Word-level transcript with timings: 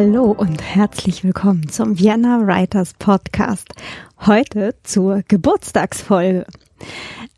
Hallo 0.00 0.30
und 0.30 0.62
herzlich 0.62 1.24
willkommen 1.24 1.68
zum 1.70 1.98
Vienna 1.98 2.46
Writers 2.46 2.94
Podcast. 2.94 3.66
Heute 4.24 4.76
zur 4.84 5.24
Geburtstagsfolge. 5.26 6.46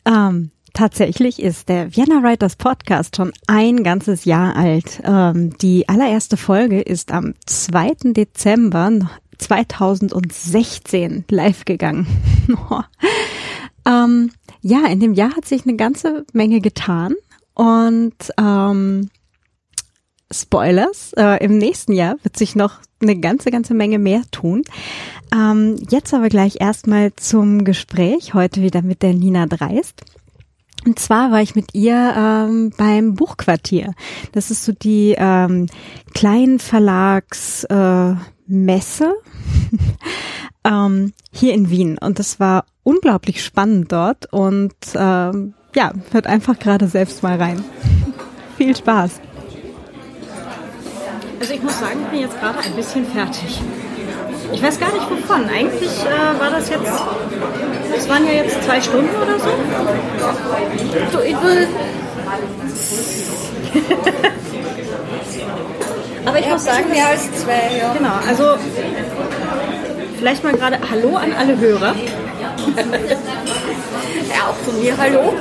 Ähm, 0.04 0.50
tatsächlich 0.74 1.40
ist 1.40 1.70
der 1.70 1.96
Vienna 1.96 2.22
Writers 2.22 2.56
Podcast 2.56 3.16
schon 3.16 3.32
ein 3.46 3.82
ganzes 3.82 4.26
Jahr 4.26 4.56
alt. 4.56 5.00
Ähm, 5.04 5.56
die 5.56 5.88
allererste 5.88 6.36
Folge 6.36 6.82
ist 6.82 7.12
am 7.12 7.32
2. 7.46 8.12
Dezember 8.12 9.08
2016 9.38 11.24
live 11.30 11.64
gegangen. 11.64 12.06
ähm, 13.86 14.32
ja, 14.60 14.86
in 14.86 15.00
dem 15.00 15.14
Jahr 15.14 15.34
hat 15.34 15.46
sich 15.46 15.64
eine 15.64 15.76
ganze 15.76 16.26
Menge 16.34 16.60
getan 16.60 17.14
und 17.54 18.16
ähm, 18.38 19.08
Spoilers, 20.32 21.12
äh, 21.16 21.44
im 21.44 21.58
nächsten 21.58 21.92
Jahr 21.92 22.16
wird 22.22 22.36
sich 22.36 22.54
noch 22.54 22.78
eine 23.02 23.18
ganze, 23.18 23.50
ganze 23.50 23.74
Menge 23.74 23.98
mehr 23.98 24.22
tun. 24.30 24.62
Ähm, 25.34 25.76
jetzt 25.90 26.14
aber 26.14 26.28
gleich 26.28 26.60
erstmal 26.60 27.12
zum 27.16 27.64
Gespräch, 27.64 28.34
heute 28.34 28.62
wieder 28.62 28.82
mit 28.82 29.02
der 29.02 29.14
Nina 29.14 29.46
Dreist. 29.46 30.04
Und 30.86 30.98
zwar 30.98 31.30
war 31.30 31.42
ich 31.42 31.54
mit 31.54 31.74
ihr 31.74 32.14
ähm, 32.16 32.72
beim 32.76 33.14
Buchquartier. 33.14 33.92
Das 34.32 34.50
ist 34.50 34.64
so 34.64 34.72
die 34.72 35.14
ähm, 35.18 35.66
Kleinverlagsmesse 36.14 39.04
äh, 39.04 39.12
ähm, 40.64 41.12
hier 41.32 41.54
in 41.54 41.70
Wien. 41.70 41.98
Und 41.98 42.18
das 42.18 42.40
war 42.40 42.64
unglaublich 42.82 43.44
spannend 43.44 43.92
dort. 43.92 44.32
Und 44.32 44.74
ähm, 44.94 45.54
ja, 45.74 45.92
hört 46.12 46.26
einfach 46.26 46.58
gerade 46.58 46.88
selbst 46.88 47.22
mal 47.22 47.36
rein. 47.36 47.62
Viel 48.56 48.74
Spaß. 48.74 49.20
Also 51.40 51.54
ich 51.54 51.62
muss 51.62 51.80
sagen, 51.80 52.00
ich 52.02 52.08
bin 52.08 52.20
jetzt 52.20 52.38
gerade 52.38 52.58
ein 52.58 52.74
bisschen 52.74 53.06
fertig. 53.06 53.62
Ich 54.52 54.62
weiß 54.62 54.78
gar 54.78 54.92
nicht 54.92 55.10
wovon. 55.10 55.48
Eigentlich 55.48 56.04
äh, 56.04 56.38
war 56.38 56.50
das 56.50 56.68
jetzt, 56.68 56.92
das 57.94 58.06
waren 58.10 58.26
ja 58.26 58.32
jetzt 58.32 58.62
zwei 58.62 58.78
Stunden 58.78 59.16
oder 59.16 59.38
so. 59.38 59.48
So 61.12 61.20
über. 61.24 61.46
Aber 66.26 66.38
ich 66.38 66.44
ja, 66.44 66.52
muss 66.52 66.64
sagen, 66.64 66.90
mehr 66.90 67.06
als 67.06 67.32
zwei. 67.32 67.78
Ja. 67.78 67.94
Genau. 67.94 68.12
Also 68.28 68.58
vielleicht 70.18 70.44
mal 70.44 70.52
gerade 70.52 70.78
Hallo 70.90 71.16
an 71.16 71.32
alle 71.32 71.58
Hörer. 71.58 71.94
ja, 74.28 74.46
auch 74.46 74.56
von 74.56 74.78
mir 74.78 74.94
Hallo. 74.98 75.32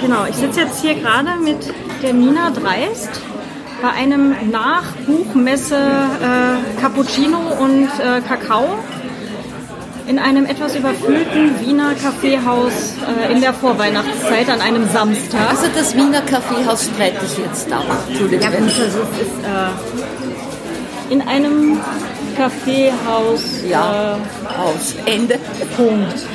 Genau. 0.00 0.26
Ich 0.26 0.36
sitze 0.36 0.60
jetzt 0.60 0.80
hier 0.80 0.94
gerade 0.94 1.34
mit 1.42 1.74
der 2.02 2.12
Nina 2.12 2.50
Dreist 2.50 3.20
bei 3.80 3.90
einem 3.90 4.34
Nachbuchmesse 4.50 5.76
äh, 5.76 6.80
Cappuccino 6.80 7.38
und 7.60 7.88
äh, 7.98 8.20
Kakao 8.20 8.78
in 10.06 10.18
einem 10.18 10.44
etwas 10.44 10.74
überfüllten 10.74 11.60
Wiener 11.60 11.94
Kaffeehaus 11.94 12.94
äh, 13.28 13.32
in 13.32 13.40
der 13.40 13.54
Vorweihnachtszeit 13.54 14.48
an 14.48 14.60
einem 14.60 14.88
Samstag. 14.88 15.48
Also 15.48 15.66
das 15.74 15.94
Wiener 15.94 16.20
Kaffeehaus 16.22 16.86
streite 16.92 17.24
ich 17.24 17.38
jetzt 17.38 17.70
da. 17.70 17.82
Entschuldigung. 18.08 18.44
Ja, 18.44 18.58
also 18.58 18.82
es 18.82 18.82
ist 18.82 19.32
äh, 19.44 21.12
in 21.12 21.22
einem 21.22 21.78
Kaffeehaus. 22.36 23.62
Ja, 23.68 24.16
äh, 24.16 24.58
Haus. 24.58 24.96
Ende. 25.06 25.38
Punkt. 25.76 26.26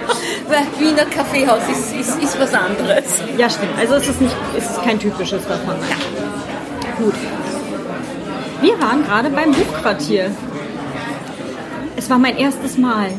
Weil 0.48 0.66
Wiener 0.78 1.04
Kaffeehaus 1.06 1.62
ist, 1.70 1.94
ist, 1.94 2.22
ist 2.22 2.40
was 2.40 2.54
anderes. 2.54 3.04
Ja, 3.36 3.50
stimmt. 3.50 3.78
Also 3.78 3.94
es 3.96 4.08
ist, 4.08 4.20
nicht, 4.20 4.36
es 4.56 4.64
ist 4.70 4.82
kein 4.82 4.98
typisches 4.98 5.46
davon. 5.46 5.74
Ja. 5.88 5.96
Gut. 7.04 7.14
Wir 8.60 8.80
waren 8.80 9.04
gerade 9.04 9.30
beim 9.30 9.52
Buchquartier. 9.52 10.30
Es 11.96 12.08
war 12.08 12.18
mein 12.18 12.36
erstes 12.36 12.78
Mal. 12.78 13.10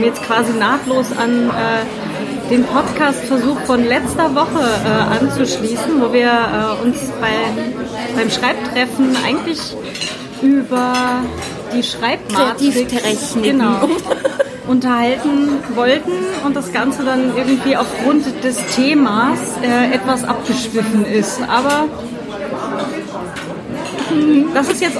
um 0.00 0.04
jetzt 0.04 0.22
quasi 0.22 0.52
nahtlos 0.52 1.06
an 1.16 1.50
äh, 1.50 2.50
den 2.50 2.64
Podcast-Versuch 2.64 3.60
von 3.60 3.86
letzter 3.86 4.34
Woche 4.34 4.66
äh, 4.84 5.24
anzuschließen, 5.24 6.00
wo 6.00 6.12
wir 6.12 6.30
äh, 6.30 6.86
uns 6.86 6.98
bei, 7.20 7.28
beim 8.16 8.30
Schreibtreffen 8.30 9.16
eigentlich 9.24 9.76
über 10.42 10.92
die 11.74 11.82
Schreibmatrix 11.82 13.36
genau, 13.42 13.88
unterhalten 14.70 15.58
wollten 15.74 16.12
und 16.44 16.54
das 16.54 16.72
Ganze 16.72 17.04
dann 17.04 17.36
irgendwie 17.36 17.76
aufgrund 17.76 18.24
des 18.44 18.56
Themas 18.76 19.38
äh, 19.62 19.92
etwas 19.92 20.22
abgeschwiffen 20.22 21.04
ist. 21.04 21.40
Aber 21.42 21.88
das 24.54 24.68
ist 24.68 24.80
jetzt 24.80 24.98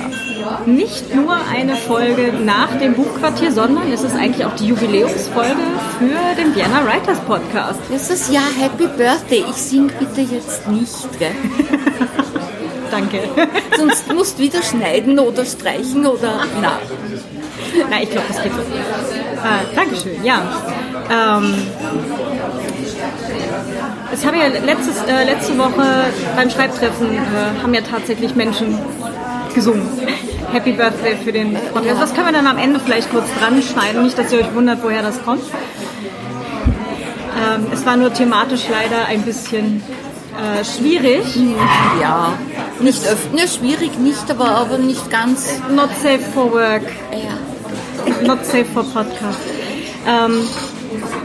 nicht 0.66 1.14
nur 1.14 1.36
eine 1.52 1.76
Folge 1.76 2.32
nach 2.44 2.76
dem 2.78 2.94
Buchquartier, 2.94 3.52
sondern 3.52 3.92
es 3.92 4.02
ist 4.02 4.16
eigentlich 4.16 4.44
auch 4.44 4.54
die 4.56 4.66
Jubiläumsfolge 4.66 5.56
für 5.98 6.36
den 6.36 6.54
Vienna 6.54 6.84
Writers 6.84 7.20
Podcast. 7.20 7.80
Das 7.90 8.10
ist 8.10 8.32
ja 8.32 8.40
Happy 8.58 8.88
Birthday. 8.96 9.44
Ich 9.48 9.56
sing 9.56 9.90
bitte 9.98 10.20
jetzt 10.20 10.66
nicht, 10.68 11.18
gell? 11.18 11.30
Danke. 12.90 13.20
Sonst 13.78 14.12
musst 14.12 14.38
du 14.38 14.42
wieder 14.42 14.62
schneiden 14.62 15.18
oder 15.20 15.44
streichen 15.44 16.06
oder. 16.06 16.40
Na. 16.60 16.78
Na, 17.90 18.02
ich 18.02 18.10
glaube, 18.10 18.26
das 18.28 18.42
geht 18.42 18.52
so. 18.52 18.60
Äh, 18.60 19.74
Dankeschön, 19.74 20.22
ja. 20.24 20.42
Ähm, 21.10 21.54
es 24.12 24.26
haben 24.26 24.36
ja 24.36 24.46
letztes, 24.46 25.02
äh, 25.04 25.24
letzte 25.24 25.56
Woche 25.58 26.04
beim 26.36 26.50
Schreibtreffen 26.50 27.14
äh, 27.14 27.62
haben 27.62 27.72
ja 27.74 27.80
tatsächlich 27.80 28.34
Menschen 28.34 28.78
gesungen. 29.54 29.88
Happy 30.52 30.72
Birthday 30.72 31.16
für 31.16 31.32
den 31.32 31.54
Podcast. 31.72 32.02
Das 32.02 32.14
können 32.14 32.26
wir 32.26 32.32
dann 32.32 32.46
am 32.46 32.58
Ende 32.58 32.78
vielleicht 32.80 33.10
kurz 33.10 33.24
dran 33.38 33.62
schneiden, 33.62 34.02
nicht, 34.02 34.18
dass 34.18 34.30
ihr 34.32 34.40
euch 34.40 34.54
wundert, 34.54 34.82
woher 34.82 35.02
das 35.02 35.22
kommt. 35.22 35.44
Ähm, 35.44 35.50
es 37.72 37.86
war 37.86 37.96
nur 37.96 38.12
thematisch 38.12 38.64
leider 38.68 39.06
ein 39.06 39.22
bisschen 39.22 39.82
äh, 40.40 40.64
schwierig. 40.64 41.24
Ja, 42.00 42.32
nicht 42.80 43.06
öfter. 43.06 43.34
Ne, 43.34 43.46
schwierig 43.48 43.98
nicht, 43.98 44.30
aber, 44.30 44.50
aber 44.50 44.78
nicht 44.78 45.10
ganz. 45.10 45.60
Not 45.70 45.90
safe 46.02 46.20
for 46.34 46.52
work. 46.52 46.82
Ja. 47.12 47.49
Not 48.26 48.44
safe 48.44 48.64
for 48.66 48.84
podcast. 48.84 49.38
Ähm, 50.06 50.48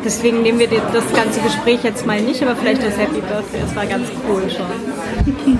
deswegen 0.04 0.42
nehmen 0.42 0.60
wir 0.60 0.68
das 0.68 1.04
ganze 1.14 1.40
Gespräch 1.42 1.84
jetzt 1.84 2.06
mal 2.06 2.22
nicht, 2.22 2.42
aber 2.42 2.56
vielleicht 2.56 2.84
das 2.84 2.98
Happy 2.98 3.22
Birthday. 3.22 3.62
Das 3.62 3.76
war 3.76 3.86
ganz 3.86 4.08
cool 4.28 4.44
schon. 4.50 5.60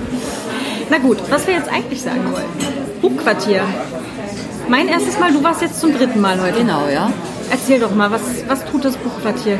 Na 0.90 0.98
gut, 0.98 1.18
was 1.30 1.46
wir 1.46 1.54
jetzt 1.54 1.68
eigentlich 1.68 2.02
sagen 2.02 2.32
wollen. 2.32 2.46
Buchquartier. 3.00 3.62
Mein 4.68 4.88
erstes 4.88 5.18
Mal, 5.18 5.32
du 5.32 5.42
warst 5.42 5.62
jetzt 5.62 5.80
zum 5.80 5.96
dritten 5.96 6.20
Mal 6.20 6.40
heute. 6.40 6.58
Genau, 6.58 6.88
ja. 6.88 7.10
Erzähl 7.50 7.78
doch 7.78 7.94
mal, 7.94 8.10
was, 8.10 8.22
was 8.48 8.64
tut 8.64 8.84
das 8.84 8.96
Buchquartier? 8.96 9.58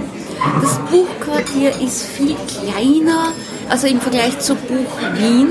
Das 0.60 0.78
Buchquartier 0.91 1.71
ist 1.81 2.05
viel 2.06 2.37
kleiner, 2.49 3.32
also 3.69 3.87
im 3.87 4.00
Vergleich 4.00 4.38
zu 4.38 4.55
Buch 4.55 4.99
Wien. 5.15 5.49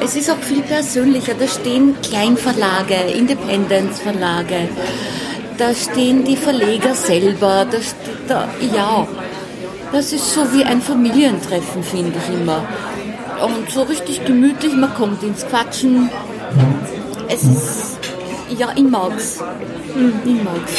Es 0.00 0.14
ist 0.14 0.30
auch 0.30 0.38
viel 0.38 0.62
persönlicher. 0.62 1.34
Da 1.38 1.46
stehen 1.46 1.96
Kleinverlage, 2.02 2.94
Independence-Verlage. 3.14 4.68
Da 5.58 5.74
stehen 5.74 6.24
die 6.24 6.36
Verleger 6.36 6.94
selber. 6.94 7.66
Da 7.70 7.78
steht 7.78 8.28
da, 8.28 8.48
ja, 8.74 9.06
das 9.92 10.12
ist 10.12 10.34
so 10.34 10.52
wie 10.52 10.64
ein 10.64 10.80
Familientreffen, 10.80 11.82
finde 11.82 12.18
ich 12.18 12.40
immer. 12.40 12.62
Und 13.42 13.70
so 13.70 13.82
richtig 13.82 14.24
gemütlich, 14.24 14.74
man 14.74 14.94
kommt 14.94 15.22
ins 15.22 15.46
Quatschen. 15.46 16.10
Es 17.28 17.42
ist 17.44 17.98
ja, 18.50 18.70
in 18.70 18.90
mag's. 18.90 19.40
Mhm. 19.94 20.14
Ich 20.24 20.42
mag's. 20.42 20.72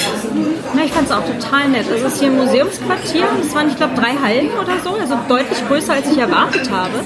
Ja, 0.76 0.84
ich 0.86 0.92
fand 0.92 1.08
es 1.08 1.12
auch 1.14 1.26
total 1.26 1.70
nett. 1.70 1.86
Es 1.90 2.02
ist 2.02 2.20
hier 2.20 2.30
ein 2.30 2.38
Museumsquartier 2.38 3.28
und 3.30 3.46
es 3.46 3.54
waren, 3.54 3.70
ich 3.70 3.76
glaube, 3.76 3.96
drei 3.96 4.16
Hallen 4.16 4.50
oder 4.52 4.80
so, 4.84 4.92
also 4.92 5.18
deutlich 5.28 5.68
größer, 5.68 5.94
als 5.94 6.12
ich 6.12 6.18
erwartet 6.18 6.70
habe. 6.72 7.00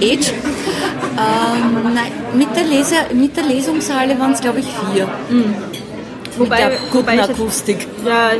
Age? 0.00 0.32
Ähm, 1.18 1.94
nein, 1.94 2.12
mit 2.34 2.54
der, 2.54 2.64
Leser, 2.64 2.96
mit 3.12 3.36
der 3.36 3.44
Lesungshalle 3.44 4.18
waren 4.18 4.32
es, 4.32 4.40
glaube 4.40 4.60
ich, 4.60 4.66
vier. 4.66 5.08
Mhm. 5.30 5.54
Wobei, 6.38 6.64
mit 6.64 6.72
der 6.72 6.78
guten 6.90 7.06
wobei 7.06 7.22
Akustik. 7.22 7.78
Jetzt, 7.80 8.06
ja, 8.06 8.30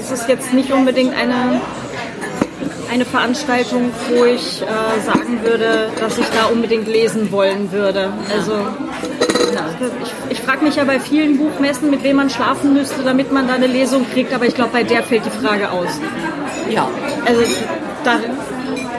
es 0.00 0.10
ist 0.10 0.28
jetzt 0.28 0.52
nicht 0.52 0.72
unbedingt 0.72 1.14
eine 1.14 1.60
eine 2.90 3.04
Veranstaltung, 3.04 3.92
wo 4.08 4.24
ich 4.24 4.62
äh, 4.62 5.00
sagen 5.04 5.42
würde, 5.44 5.90
dass 6.00 6.18
ich 6.18 6.26
da 6.26 6.46
unbedingt 6.46 6.88
lesen 6.88 7.30
wollen 7.30 7.70
würde. 7.70 8.12
Also 8.34 8.52
ich, 10.02 10.38
ich 10.38 10.40
frage 10.40 10.64
mich 10.64 10.76
ja 10.76 10.84
bei 10.84 10.98
vielen 10.98 11.38
Buchmessen, 11.38 11.90
mit 11.90 12.02
wem 12.02 12.16
man 12.16 12.30
schlafen 12.30 12.72
müsste, 12.74 13.02
damit 13.02 13.32
man 13.32 13.46
da 13.46 13.54
eine 13.54 13.68
Lesung 13.68 14.04
kriegt, 14.12 14.32
aber 14.32 14.46
ich 14.46 14.54
glaube, 14.54 14.70
bei 14.72 14.82
der 14.82 15.02
fällt 15.02 15.24
die 15.24 15.30
Frage 15.30 15.70
aus. 15.70 15.88
Ja. 16.68 16.88
Also 17.26 17.42
da, 18.04 18.18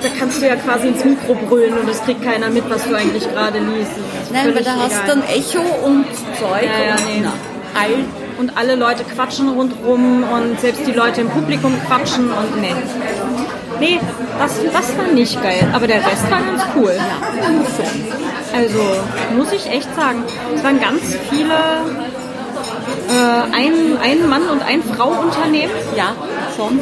da 0.02 0.08
kannst 0.18 0.42
du 0.42 0.48
ja 0.48 0.56
quasi 0.56 0.88
ins 0.88 1.04
Mikro 1.04 1.36
brüllen 1.36 1.78
und 1.78 1.90
es 1.90 2.02
kriegt 2.04 2.24
keiner 2.24 2.50
mit, 2.50 2.70
was 2.70 2.88
du 2.88 2.96
eigentlich 2.96 3.30
gerade 3.30 3.60
liest. 3.60 3.92
Nein, 4.32 4.56
weil 4.56 4.64
da 4.64 4.76
hast 4.78 5.04
du 5.04 5.08
dann 5.08 5.24
Echo 5.24 5.62
und 5.86 6.06
Zeug 6.40 6.64
ja, 6.64 6.86
ja, 6.86 6.96
nee. 7.06 7.18
und 7.18 7.26
all 7.76 8.21
und 8.42 8.58
alle 8.58 8.76
Leute 8.76 9.04
quatschen 9.04 9.50
rundrum 9.50 10.24
und 10.24 10.60
selbst 10.60 10.88
die 10.88 10.94
Leute 10.94 11.22
im 11.22 11.30
Publikum 11.30 11.74
quatschen 11.86 12.26
und 12.32 12.60
nee. 12.60 12.74
Nee, 13.80 14.00
das, 14.40 14.56
das 14.74 14.98
war 14.98 15.08
nicht 15.14 15.42
geil, 15.44 15.68
aber 15.72 15.86
der 15.86 15.98
Rest 15.98 16.30
war 16.32 16.42
ganz 16.42 16.64
cool. 16.76 16.96
Ja, 16.98 18.58
Also 18.58 18.80
muss 19.38 19.52
ich 19.52 19.68
echt 19.68 19.96
sagen, 19.96 20.24
es 20.56 20.64
waren 20.64 20.80
ganz 20.80 21.02
viele 21.30 21.54
äh, 23.10 23.56
ein, 23.56 23.98
ein 24.02 24.28
Mann 24.28 24.50
und 24.50 24.64
ein 24.64 24.82
Frau 24.82 25.10
Unternehmen. 25.10 25.72
Ja, 25.96 26.16
schon. 26.56 26.80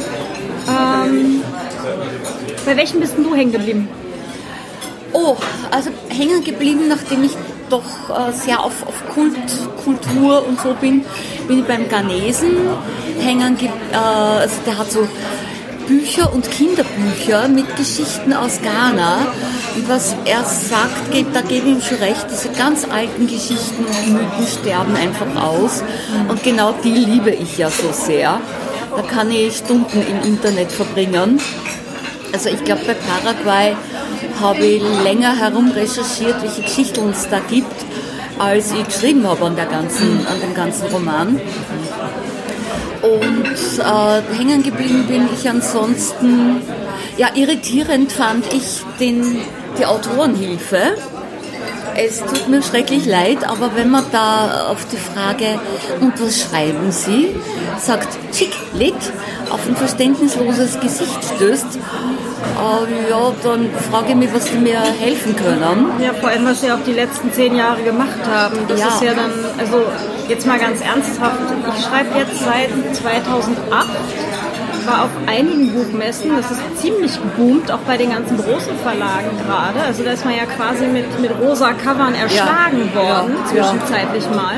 Ähm, 0.66 1.42
bei 2.64 2.76
welchem 2.76 3.00
bist 3.00 3.14
du 3.18 3.34
hängen 3.34 3.52
geblieben? 3.52 3.86
Oh, 5.12 5.36
also 5.70 5.90
hängen 6.08 6.42
geblieben, 6.42 6.88
nachdem 6.88 7.24
ich 7.24 7.32
doch 7.70 7.82
äh, 8.10 8.32
sehr 8.32 8.60
auf, 8.60 8.86
auf 8.86 9.14
Kult, 9.14 9.34
Kultur 9.84 10.46
und 10.46 10.60
so 10.60 10.74
bin, 10.74 11.04
bin 11.50 11.64
beim 11.64 11.88
Ghanesen 11.88 12.52
hängen 13.18 13.56
ge 13.56 13.68
äh, 13.68 13.96
also 13.96 14.54
der 14.64 14.78
hat 14.78 14.92
so 14.92 15.00
Bücher 15.88 16.32
und 16.32 16.48
Kinderbücher 16.48 17.48
mit 17.48 17.74
Geschichten 17.74 18.32
aus 18.32 18.60
Ghana. 18.62 19.26
Und 19.74 19.88
was 19.88 20.14
er 20.24 20.44
sagt, 20.44 21.12
da 21.34 21.40
gebe 21.40 21.66
ich 21.66 21.74
ihm 21.74 21.82
schon 21.82 21.98
recht, 21.98 22.26
diese 22.30 22.50
ganz 22.50 22.86
alten 22.88 23.26
Geschichten 23.26 23.84
und 23.84 24.12
Mythen 24.12 24.46
sterben 24.46 24.94
einfach 24.94 25.42
aus. 25.42 25.82
Und 26.28 26.40
genau 26.44 26.72
die 26.84 26.92
liebe 26.92 27.30
ich 27.30 27.58
ja 27.58 27.68
so 27.68 27.90
sehr. 27.90 28.40
Da 28.94 29.02
kann 29.02 29.32
ich 29.32 29.56
Stunden 29.56 30.00
im 30.08 30.32
Internet 30.32 30.70
verbringen. 30.70 31.40
Also 32.32 32.50
ich 32.50 32.62
glaube, 32.62 32.82
bei 32.86 32.94
Paraguay 32.94 33.74
habe 34.40 34.64
ich 34.64 34.82
länger 35.02 35.34
herum 35.36 35.72
recherchiert, 35.72 36.40
welche 36.42 36.62
Geschichten 36.62 37.10
es 37.10 37.28
da 37.28 37.40
gibt, 37.40 37.74
als 38.40 38.72
ich 38.72 38.84
geschrieben 38.86 39.26
habe 39.28 39.44
an, 39.44 39.54
der 39.54 39.66
ganzen, 39.66 40.26
an 40.26 40.40
dem 40.40 40.54
ganzen 40.54 40.86
Roman. 40.86 41.38
Und 43.02 43.44
äh, 43.78 44.36
hängen 44.36 44.62
geblieben 44.62 45.06
bin 45.06 45.28
ich 45.34 45.48
ansonsten, 45.48 46.62
ja, 47.18 47.28
irritierend 47.34 48.10
fand 48.10 48.50
ich 48.52 48.80
den, 48.98 49.42
die 49.78 49.84
Autorenhilfe. 49.84 50.96
Es 52.02 52.20
tut 52.20 52.48
mir 52.48 52.62
schrecklich 52.62 53.04
leid, 53.04 53.38
aber 53.46 53.70
wenn 53.74 53.90
man 53.90 54.04
da 54.10 54.68
auf 54.70 54.86
die 54.90 54.96
Frage, 54.96 55.58
und 56.00 56.18
was 56.20 56.40
schreiben 56.40 56.90
Sie, 56.90 57.34
sagt 57.78 58.08
Chick 58.32 58.52
lit, 58.72 58.94
auf 59.50 59.60
ein 59.68 59.76
verständnisloses 59.76 60.80
Gesicht 60.80 61.18
stößt, 61.34 61.66
äh, 61.76 63.10
ja, 63.10 63.32
dann 63.42 63.68
frage 63.90 64.10
ich 64.10 64.14
mich, 64.16 64.32
was 64.32 64.44
die 64.46 64.56
mir 64.58 64.80
helfen 64.80 65.36
können. 65.36 65.90
Ja, 66.02 66.14
vor 66.14 66.30
allem, 66.30 66.46
was 66.46 66.60
sie 66.62 66.72
auch 66.72 66.82
die 66.86 66.92
letzten 66.92 67.32
zehn 67.32 67.54
Jahre 67.54 67.82
gemacht 67.82 68.20
haben. 68.32 68.56
Das 68.68 68.80
Ja. 68.80 68.88
ist 68.88 69.02
ja 69.02 69.12
dann, 69.14 69.32
also 69.58 69.82
jetzt 70.28 70.46
mal 70.46 70.58
ganz 70.58 70.80
ernsthaft, 70.80 71.38
ich 71.76 71.84
schreibe 71.84 72.18
jetzt 72.18 72.38
seit 72.40 72.70
2008, 72.96 73.88
war 74.86 75.04
auf 75.04 75.10
einigen 75.26 75.72
Buchmessen, 75.72 76.30
das 76.36 76.50
ist 76.50 76.60
ziemlich 76.80 77.12
geboomt, 77.20 77.70
auch 77.70 77.78
bei 77.80 77.96
den 77.96 78.10
ganzen 78.10 78.36
großen 78.36 78.76
Verlagen 78.82 79.30
gerade. 79.46 79.80
Also 79.86 80.02
da 80.02 80.12
ist 80.12 80.24
man 80.24 80.34
ja 80.34 80.44
quasi 80.44 80.86
mit, 80.86 81.20
mit 81.20 81.30
rosa 81.40 81.72
Covern 81.72 82.14
erschlagen 82.14 82.90
Ja. 82.94 83.00
worden, 83.00 83.34
Ja. 83.54 83.62
zwischenzeitlich 83.62 84.24
mal. 84.30 84.56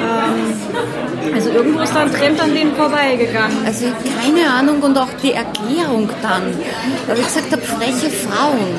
Ähm, 0.00 1.34
also 1.34 1.50
irgendwo 1.50 1.80
ist 1.80 1.94
da 1.94 2.00
ein 2.00 2.12
Trend 2.12 2.40
an 2.40 2.54
denen 2.54 2.74
vorbeigegangen. 2.74 3.58
Also 3.66 3.86
keine 4.22 4.50
Ahnung 4.50 4.80
und 4.82 4.96
auch 4.96 5.08
die 5.22 5.32
Erklärung 5.32 6.08
dann. 6.22 6.42
Weil 7.06 7.18
ich 7.18 7.26
gesagt 7.26 7.52
habe, 7.52 7.62
freche 7.62 8.10
Frauen. 8.10 8.74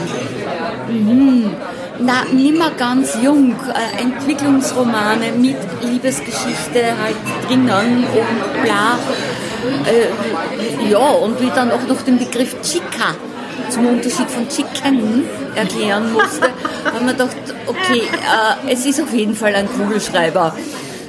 Mhm. 0.89 1.51
Na, 1.99 2.23
nimmer 2.31 2.71
ganz 2.77 3.17
jung. 3.23 3.55
Äh, 3.73 4.01
Entwicklungsromane 4.01 5.31
mit 5.37 5.55
Liebesgeschichte 5.81 6.83
halt 7.01 7.15
drinnen 7.47 8.03
und 8.03 8.63
bla. 8.63 8.97
Äh, 9.85 10.89
ja, 10.89 10.97
und 10.99 11.39
wie 11.41 11.49
dann 11.49 11.71
auch 11.71 11.87
noch 11.87 12.01
den 12.01 12.17
Begriff 12.17 12.55
Chica 12.61 13.15
zum 13.69 13.87
Unterschied 13.87 14.29
von 14.29 14.47
Chicken 14.47 15.23
erklären 15.55 16.13
musste, 16.13 16.49
haben 16.85 17.05
wir 17.05 17.13
gedacht, 17.13 17.35
okay, 17.67 18.01
äh, 18.01 18.71
es 18.71 18.85
ist 18.85 19.01
auf 19.01 19.13
jeden 19.13 19.35
Fall 19.35 19.55
ein 19.55 19.67
Kugelschreiber, 19.67 20.55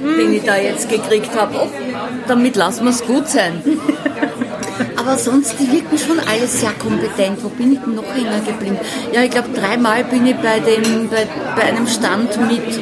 den 0.01 0.33
ich 0.33 0.43
da 0.43 0.57
jetzt 0.57 0.89
gekriegt 0.89 1.35
habe. 1.35 1.55
Oh, 1.55 1.67
damit 2.27 2.55
lassen 2.55 2.85
wir 2.85 2.91
es 2.91 3.05
gut 3.05 3.27
sein. 3.27 3.61
Aber 4.97 5.17
sonst, 5.17 5.55
die 5.59 5.71
wirken 5.71 5.97
schon 5.97 6.19
alle 6.19 6.47
sehr 6.47 6.71
kompetent. 6.73 7.43
Wo 7.43 7.49
bin 7.49 7.73
ich 7.73 7.79
denn 7.79 7.95
noch 7.95 8.13
hängen 8.13 8.45
geblieben? 8.45 8.77
Ja, 9.13 9.23
ich 9.23 9.31
glaube, 9.31 9.49
dreimal 9.55 10.03
bin 10.03 10.25
ich 10.25 10.35
bei, 10.35 10.59
dem, 10.59 11.09
bei, 11.09 11.27
bei 11.55 11.63
einem 11.63 11.87
Stand 11.87 12.37
mit 12.47 12.77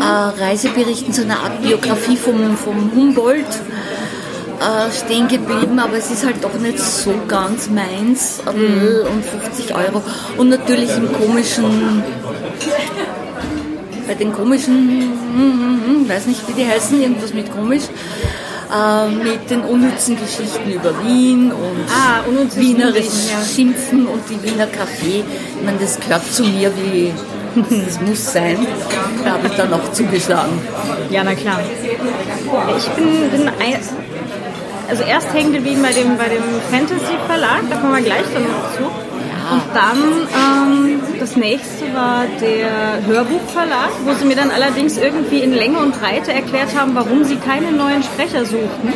äh, 0.00 0.42
Reiseberichten, 0.42 1.12
so 1.12 1.22
einer 1.22 1.40
Art 1.40 1.60
Biografie 1.60 2.16
vom, 2.16 2.56
vom 2.56 2.90
Humboldt 2.94 3.46
äh, 4.60 4.90
stehen 4.92 5.26
geblieben, 5.26 5.78
aber 5.78 5.96
es 5.96 6.10
ist 6.10 6.24
halt 6.24 6.44
doch 6.44 6.54
nicht 6.54 6.78
so 6.78 7.14
ganz 7.26 7.68
meins. 7.70 8.40
Mhm. 8.44 9.06
Und 9.10 9.24
50 9.24 9.74
Euro. 9.74 10.02
Und 10.36 10.50
natürlich 10.50 10.90
im 10.96 11.12
komischen, 11.12 12.02
bei 14.06 14.14
den 14.14 14.32
komischen, 14.32 15.12
hm, 15.34 16.08
weiß 16.08 16.26
nicht, 16.26 16.46
wie 16.48 16.52
die 16.52 16.68
heißen, 16.68 17.00
irgendwas 17.00 17.32
mit 17.32 17.50
komisch, 17.52 17.84
äh, 18.70 19.08
mit 19.08 19.50
den 19.50 19.62
unnützen 19.62 20.16
Geschichten 20.16 20.70
über 20.70 20.92
Wien 21.04 21.52
und 21.52 21.80
Ah, 21.88 22.20
unnützes 22.28 22.60
Wienerisch 22.60 23.30
ja. 23.32 23.44
Schimpfen 23.44 24.06
und 24.06 24.22
die 24.28 24.42
Wiener 24.42 24.66
Kaffee. 24.66 25.24
Ich 25.56 25.64
meine, 25.64 25.78
das 25.78 25.98
gehört 25.98 26.24
zu 26.32 26.44
mir 26.44 26.70
wie, 26.76 27.12
das 27.86 28.00
muss 28.00 28.32
sein. 28.32 28.66
Da 29.24 29.32
habe 29.32 29.46
ich 29.46 29.54
dann 29.54 29.72
auch 29.72 29.90
zugeschlagen. 29.92 30.52
Ja, 31.10 31.24
na 31.24 31.34
klar. 31.34 31.60
Ich 32.76 32.88
bin, 32.90 33.30
bin 33.30 33.48
ein, 33.48 33.80
also 34.90 35.04
erst 35.04 35.32
hängen 35.32 35.52
geblieben 35.52 35.82
bei 35.82 35.92
dem, 35.92 36.16
bei 36.18 36.28
dem 36.28 36.42
Fantasy 36.70 37.14
Verlag, 37.26 37.62
da 37.70 37.76
kommen 37.76 37.94
wir 37.94 38.02
gleich 38.02 38.24
dann 38.34 38.42
noch 38.42 38.72
zu. 38.76 38.82
Und 39.52 39.62
dann 39.74 39.98
ähm, 40.34 41.00
das 41.18 41.36
nächste 41.36 41.92
war 41.94 42.24
der 42.40 43.04
Hörbuchverlag, 43.06 43.90
wo 44.04 44.14
sie 44.14 44.24
mir 44.24 44.36
dann 44.36 44.50
allerdings 44.50 44.96
irgendwie 44.96 45.40
in 45.40 45.52
Länge 45.52 45.78
und 45.78 45.98
Breite 45.98 46.32
erklärt 46.32 46.76
haben, 46.78 46.94
warum 46.94 47.24
sie 47.24 47.36
keine 47.36 47.72
neuen 47.72 48.02
Sprecher 48.02 48.44
suchten. 48.44 48.92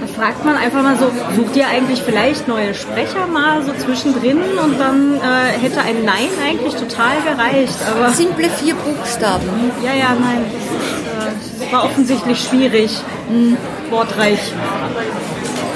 Da 0.00 0.06
fragt 0.06 0.44
man 0.44 0.56
einfach 0.56 0.82
mal 0.82 0.96
so, 0.96 1.10
sucht 1.34 1.56
ihr 1.56 1.66
eigentlich 1.66 2.02
vielleicht 2.02 2.46
neue 2.46 2.74
Sprecher 2.74 3.26
mal 3.26 3.62
so 3.62 3.72
zwischendrin? 3.72 4.38
Und 4.62 4.78
dann 4.78 5.16
äh, 5.16 5.58
hätte 5.58 5.80
ein 5.80 6.04
Nein 6.04 6.28
eigentlich 6.44 6.74
total 6.74 7.16
gereicht. 7.22 7.76
Aber 7.90 8.10
Simple 8.10 8.48
vier 8.50 8.74
Buchstaben. 8.74 9.48
ja, 9.82 9.94
ja, 9.94 10.16
nein, 10.18 10.44
das, 10.52 10.64
ist, 10.64 11.60
äh, 11.60 11.64
das 11.64 11.72
war 11.72 11.84
offensichtlich 11.84 12.38
schwierig. 12.38 12.90
Hm, 13.28 13.56
wortreich. 13.90 14.40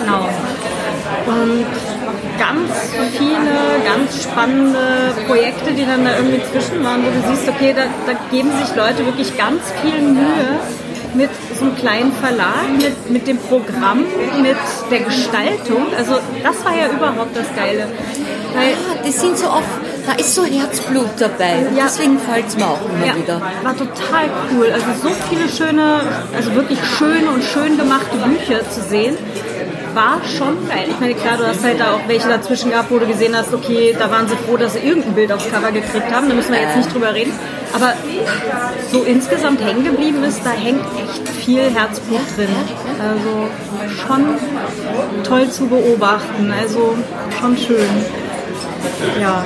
Genau. 0.00 0.28
Und 1.26 1.66
ganz 2.38 2.70
viele, 3.16 3.84
ganz 3.84 4.24
spannende 4.24 5.14
Projekte, 5.26 5.72
die 5.72 5.84
dann 5.84 6.04
da 6.04 6.16
irgendwie 6.16 6.42
zwischen 6.50 6.82
waren, 6.84 7.02
wo 7.04 7.10
du 7.10 7.34
siehst, 7.34 7.48
okay, 7.48 7.74
da, 7.76 7.82
da 8.06 8.18
geben 8.30 8.50
sich 8.58 8.74
Leute 8.74 9.06
wirklich 9.06 9.36
ganz 9.36 9.60
viel 9.82 10.00
Mühe 10.00 10.58
mit 11.14 11.30
so 11.58 11.66
einem 11.66 11.76
kleinen 11.76 12.12
Verlag, 12.12 12.68
mit, 12.76 13.10
mit 13.10 13.26
dem 13.26 13.38
Programm, 13.38 14.04
mit 14.40 14.56
der 14.90 15.00
Gestaltung. 15.00 15.86
Also 15.96 16.18
das 16.42 16.64
war 16.64 16.74
ja 16.74 16.88
überhaupt 16.88 17.36
das 17.36 17.54
Geile. 17.54 17.86
Weil 18.54 18.72
Ah, 18.72 19.02
die 19.06 19.10
sind 19.12 19.36
so 19.36 19.46
oft, 19.46 19.68
da 20.06 20.12
ist 20.14 20.34
so 20.34 20.44
Herzblut 20.44 21.10
dabei. 21.18 21.66
Und 21.68 21.76
Ja. 21.76 21.84
deswegen 21.84 22.18
fällt 22.18 22.48
es 22.48 22.56
mir 22.56 22.66
auch 22.66 22.78
immer 22.94 23.06
Ja, 23.06 23.16
wieder. 23.16 23.40
war 23.62 23.76
total 23.76 24.28
cool. 24.52 24.66
Also 24.72 24.86
so 25.02 25.10
viele 25.28 25.48
schöne, 25.48 26.00
also 26.36 26.54
wirklich 26.54 26.78
schöne 26.98 27.30
und 27.30 27.42
schön 27.44 27.76
gemachte 27.76 28.16
Bücher 28.16 28.68
zu 28.68 28.80
sehen, 28.82 29.16
war 29.94 30.20
schon 30.38 30.66
geil. 30.68 30.86
Ich 30.88 30.98
meine, 31.00 31.14
klar, 31.14 31.36
du 31.36 31.46
hast 31.46 31.62
halt 31.62 31.78
da 31.78 31.92
auch 31.92 32.00
welche 32.08 32.26
dazwischen 32.26 32.70
gehabt, 32.70 32.90
wo 32.90 32.98
du 32.98 33.06
gesehen 33.06 33.36
hast, 33.36 33.52
okay, 33.52 33.94
da 33.98 34.10
waren 34.10 34.26
sie 34.26 34.36
froh, 34.46 34.56
dass 34.56 34.72
sie 34.72 34.78
irgendein 34.78 35.12
Bild 35.12 35.30
aufs 35.30 35.50
Cover 35.50 35.70
gekriegt 35.70 36.10
haben. 36.10 36.28
Da 36.30 36.34
müssen 36.34 36.52
wir 36.52 36.60
jetzt 36.62 36.76
nicht 36.76 36.94
drüber 36.94 37.12
reden. 37.14 37.32
Aber 37.74 37.92
so 38.90 39.02
insgesamt 39.02 39.62
hängen 39.62 39.84
geblieben 39.84 40.24
ist, 40.24 40.40
da 40.44 40.50
hängt 40.50 40.80
echt 40.96 41.28
viel 41.44 41.62
Herzblut 41.74 42.20
drin. 42.36 42.48
Also 43.00 43.48
schon 44.06 44.24
toll 45.24 45.50
zu 45.50 45.66
beobachten. 45.66 46.52
Also 46.58 46.96
schon 47.38 47.56
schön. 47.56 47.88
Ja. 49.20 49.44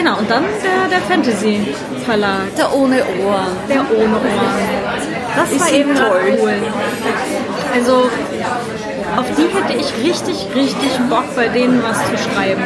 Genau, 0.00 0.16
und 0.16 0.30
dann 0.30 0.44
der, 0.64 0.88
der 0.88 1.00
Fantasy-Verlag. 1.02 2.56
Der 2.56 2.74
ohne 2.74 3.04
Ohren. 3.22 3.52
Der 3.68 3.80
ohne 3.80 4.14
Ohren. 4.14 4.50
Das 5.36 5.50
Die 5.50 5.60
war 5.60 5.70
eben 5.72 5.94
toll. 5.94 6.38
cool. 6.40 6.54
Also 7.74 8.08
auf 9.18 9.26
die 9.36 9.42
hätte 9.42 9.78
ich 9.78 9.92
richtig, 10.02 10.46
richtig 10.54 10.98
Bock, 11.10 11.24
bei 11.36 11.48
denen 11.48 11.82
was 11.82 11.98
zu 11.98 12.16
schreiben. 12.16 12.62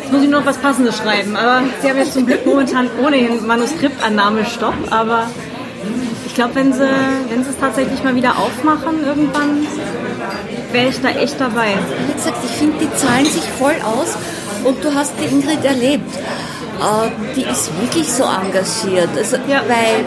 Jetzt 0.00 0.12
muss 0.12 0.22
ich 0.22 0.28
noch 0.28 0.46
was 0.46 0.56
Passendes 0.58 0.98
schreiben, 0.98 1.34
aber 1.36 1.62
sie 1.82 1.90
haben 1.90 1.98
jetzt 1.98 2.12
zum 2.12 2.26
Glück 2.26 2.46
momentan 2.46 2.88
ohnehin 3.04 3.44
Manuskriptannahmestopp, 3.44 4.74
aber 4.90 5.26
ich 6.26 6.34
glaube, 6.34 6.54
wenn 6.54 6.72
sie, 6.72 6.88
wenn 7.28 7.42
sie 7.42 7.50
es 7.50 7.58
tatsächlich 7.58 8.04
mal 8.04 8.14
wieder 8.14 8.38
aufmachen 8.38 9.04
irgendwann, 9.04 9.66
wäre 10.70 10.90
ich 10.90 11.00
da 11.00 11.08
echt 11.08 11.40
dabei. 11.40 11.74
Wie 12.06 12.12
gesagt, 12.12 12.36
ich 12.44 12.52
finde, 12.52 12.76
die 12.78 12.94
zahlen 12.94 13.24
sich 13.24 13.42
voll 13.58 13.74
aus 13.84 14.16
und 14.62 14.84
du 14.84 14.94
hast 14.94 15.14
die 15.20 15.24
Ingrid 15.24 15.64
erlebt. 15.64 16.14
Äh, 16.78 17.10
die 17.34 17.42
ist 17.42 17.70
wirklich 17.80 18.10
so 18.10 18.24
engagiert. 18.24 19.10
Also, 19.16 19.36
Ja. 19.48 19.62
Weil 19.66 20.04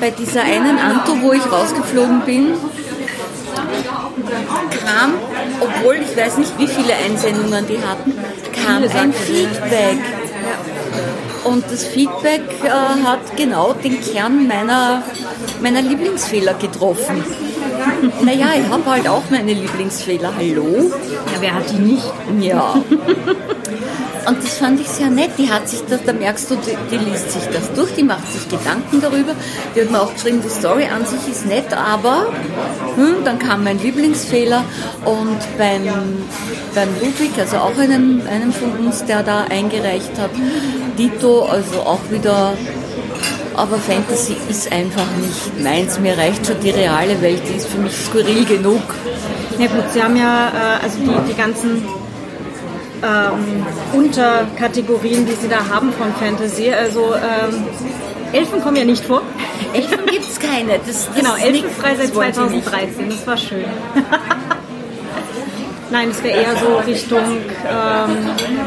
bei 0.00 0.10
dieser 0.10 0.42
einen 0.42 0.78
Anto, 0.78 1.20
wo 1.22 1.32
ich 1.32 1.50
rausgeflogen 1.50 2.20
bin, 2.22 2.54
kam, 4.84 5.14
obwohl 5.60 5.96
ich 5.96 6.16
weiß 6.16 6.38
nicht, 6.38 6.58
wie 6.58 6.66
viele 6.66 6.94
Einsendungen 6.94 7.66
die 7.66 7.78
hatten, 7.78 8.14
kam 8.64 8.82
ein? 8.82 9.12
Feedback. 9.12 9.98
Und 11.44 11.64
das 11.70 11.84
Feedback 11.84 12.42
äh, 12.64 12.68
hat 12.68 13.36
genau 13.36 13.72
den 13.72 14.00
Kern 14.00 14.46
meiner, 14.46 15.02
meiner 15.62 15.82
Lieblingsfehler 15.82 16.54
getroffen. 16.54 17.24
Naja, 18.22 18.48
ich 18.62 18.68
habe 18.70 18.84
halt 18.84 19.08
auch 19.08 19.22
meine 19.30 19.54
Lieblingsfehler. 19.54 20.32
Hallo? 20.36 20.90
Ja, 21.32 21.40
wer 21.40 21.54
hat 21.54 21.70
die 21.70 21.78
nicht? 21.78 22.04
Ja. 22.40 22.74
Und 24.26 24.42
das 24.42 24.58
fand 24.58 24.80
ich 24.80 24.88
sehr 24.88 25.08
nett. 25.08 25.30
Die 25.38 25.50
hat 25.50 25.68
sich 25.68 25.80
das, 25.88 26.02
da 26.04 26.12
merkst 26.12 26.50
du, 26.50 26.56
die, 26.56 26.76
die, 26.90 26.96
liest 26.96 27.32
sich 27.32 27.42
das 27.52 27.72
durch, 27.74 27.94
die 27.94 28.02
macht 28.02 28.30
sich 28.32 28.48
Gedanken 28.48 29.00
darüber. 29.00 29.34
Die 29.74 29.80
hat 29.80 29.90
mir 29.90 30.00
auch 30.00 30.12
geschrieben, 30.12 30.42
die 30.44 30.50
Story 30.50 30.84
an 30.84 31.06
sich 31.06 31.28
ist 31.30 31.46
nett, 31.46 31.72
aber 31.72 32.26
hm, 32.96 33.24
dann 33.24 33.38
kam 33.38 33.64
mein 33.64 33.78
Lieblingsfehler 33.78 34.64
und 35.04 35.38
beim, 35.58 35.84
beim 36.74 36.88
Ludwig, 37.00 37.30
also 37.38 37.56
auch 37.56 37.76
einem, 37.78 38.22
einem 38.28 38.52
von 38.52 38.72
uns, 38.72 39.04
der 39.04 39.22
da 39.22 39.44
eingereicht 39.44 40.18
hat, 40.18 40.30
Dito, 40.98 41.44
also 41.44 41.80
auch 41.80 42.00
wieder 42.10 42.54
aber 43.56 43.76
Fantasy 43.76 44.36
ist 44.48 44.72
einfach 44.72 45.06
nicht 45.20 45.62
meins. 45.62 45.98
Mir 45.98 46.16
reicht 46.16 46.46
schon 46.46 46.58
die 46.60 46.70
reale 46.70 47.20
Welt, 47.20 47.42
die 47.46 47.56
ist 47.56 47.66
für 47.66 47.78
mich 47.78 47.92
skurril 47.94 48.46
genug. 48.46 48.82
Ja 49.58 49.66
gut, 49.66 49.90
Sie 49.92 50.02
haben 50.02 50.16
ja 50.16 50.48
äh, 50.48 50.84
also 50.84 50.98
die, 50.98 51.30
die 51.30 51.36
ganzen 51.36 51.82
ähm, 53.02 53.66
Unterkategorien, 53.92 55.26
die 55.26 55.32
Sie 55.32 55.48
da 55.48 55.68
haben 55.68 55.92
von 55.92 56.12
Fantasy. 56.14 56.70
Also 56.70 57.14
ähm, 57.14 57.64
Elfen 58.32 58.60
kommen 58.60 58.76
ja 58.76 58.84
nicht 58.84 59.04
vor. 59.04 59.22
Elfen 59.72 60.06
gibt 60.06 60.24
es 60.24 60.38
keine. 60.38 60.78
Das, 60.78 61.06
das 61.06 61.14
genau, 61.14 61.34
Elfenfrei 61.36 61.96
seit 61.96 62.14
2013. 62.14 63.08
Das 63.10 63.26
war 63.26 63.36
schön. 63.36 63.64
Nein, 65.90 66.10
es 66.10 66.22
wäre 66.22 66.38
eher 66.38 66.56
so 66.56 66.76
Richtung, 66.86 67.18
ähm, 67.18 68.16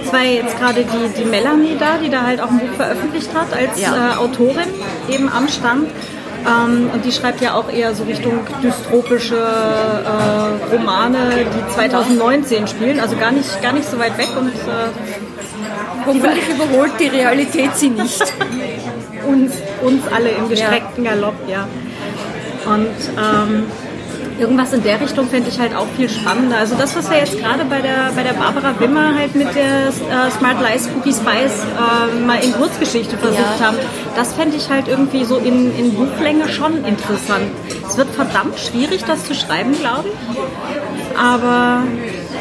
es 0.04 0.12
war 0.12 0.24
jetzt 0.24 0.60
gerade 0.60 0.84
die, 0.84 1.22
die 1.22 1.24
Melanie 1.24 1.78
da, 1.80 1.98
die 1.98 2.10
da 2.10 2.24
halt 2.24 2.42
auch 2.42 2.50
ein 2.50 2.60
Buch 2.60 2.76
veröffentlicht 2.76 3.34
hat 3.34 3.54
als 3.54 3.80
ja. 3.80 4.12
äh, 4.12 4.18
Autorin 4.18 4.68
eben 5.10 5.30
am 5.30 5.48
Stand. 5.48 5.90
Ähm, 6.46 6.90
und 6.94 7.06
die 7.06 7.12
schreibt 7.12 7.42
ja 7.42 7.54
auch 7.54 7.72
eher 7.72 7.96
so 7.96 8.04
Richtung 8.04 8.40
dystropische 8.62 9.36
äh, 9.36 10.76
Romane, 10.76 11.46
die 11.46 11.74
2019 11.74 12.68
spielen, 12.68 13.00
also 13.00 13.16
gar 13.16 13.32
nicht, 13.32 13.62
gar 13.62 13.74
nicht 13.74 13.90
so 13.90 13.98
weit 13.98 14.18
weg 14.18 14.30
und 14.38 14.50
äh, 14.50 16.06
hoffentlich 16.06 16.50
überholt 16.50 16.92
die 17.00 17.08
Realität 17.08 17.76
sie 17.76 17.90
nicht. 17.90 18.22
uns, 19.28 19.54
uns 19.82 20.08
alle 20.14 20.30
im 20.30 20.50
gestreckten 20.50 21.04
Galopp, 21.04 21.36
ja. 21.48 21.68
Und 22.66 22.96
ähm, 23.18 23.66
irgendwas 24.40 24.74
in 24.74 24.84
der 24.84 25.00
Richtung 25.00 25.28
fände 25.28 25.50
ich 25.50 25.60
halt 25.60 25.76
auch 25.76 25.88
viel 25.96 26.10
spannender. 26.10 26.58
Also 26.58 26.76
das, 26.76 26.96
was 26.96 27.10
wir 27.10 27.18
jetzt 27.18 27.38
gerade 27.38 27.66
bei 27.66 27.82
der, 27.82 28.12
bei 28.16 28.24
der 28.24 28.34
Barbara 28.34 28.80
Wimmer 28.80 29.16
halt 29.16 29.36
mit 29.36 29.54
der 29.56 29.88
äh, 29.88 30.32
Smart 30.32 30.58
Lies 30.62 30.86
Spooky 30.86 31.12
Spice 31.14 31.64
äh, 31.64 32.20
mal 32.26 32.44
in 32.44 32.54
Kurzgeschichte 32.54 33.18
versucht 33.18 33.60
ja. 33.60 33.68
haben, 33.68 33.78
das 34.16 34.34
fände 34.34 34.58
ich 34.58 34.70
halt 34.70 34.88
irgendwie 34.88 35.26
so 35.26 35.38
in, 35.38 35.76
in 35.78 35.94
Buchlänge 35.94 36.48
schon 36.50 36.84
interessant. 36.86 37.52
Es 37.88 37.98
wird 37.98 38.10
verdammt 38.10 38.60
schwierig, 38.60 39.04
das 39.06 39.26
zu 39.26 39.34
schreiben, 39.34 39.74
glaube 39.80 40.10
ich. 40.10 41.18
Aber 41.18 41.84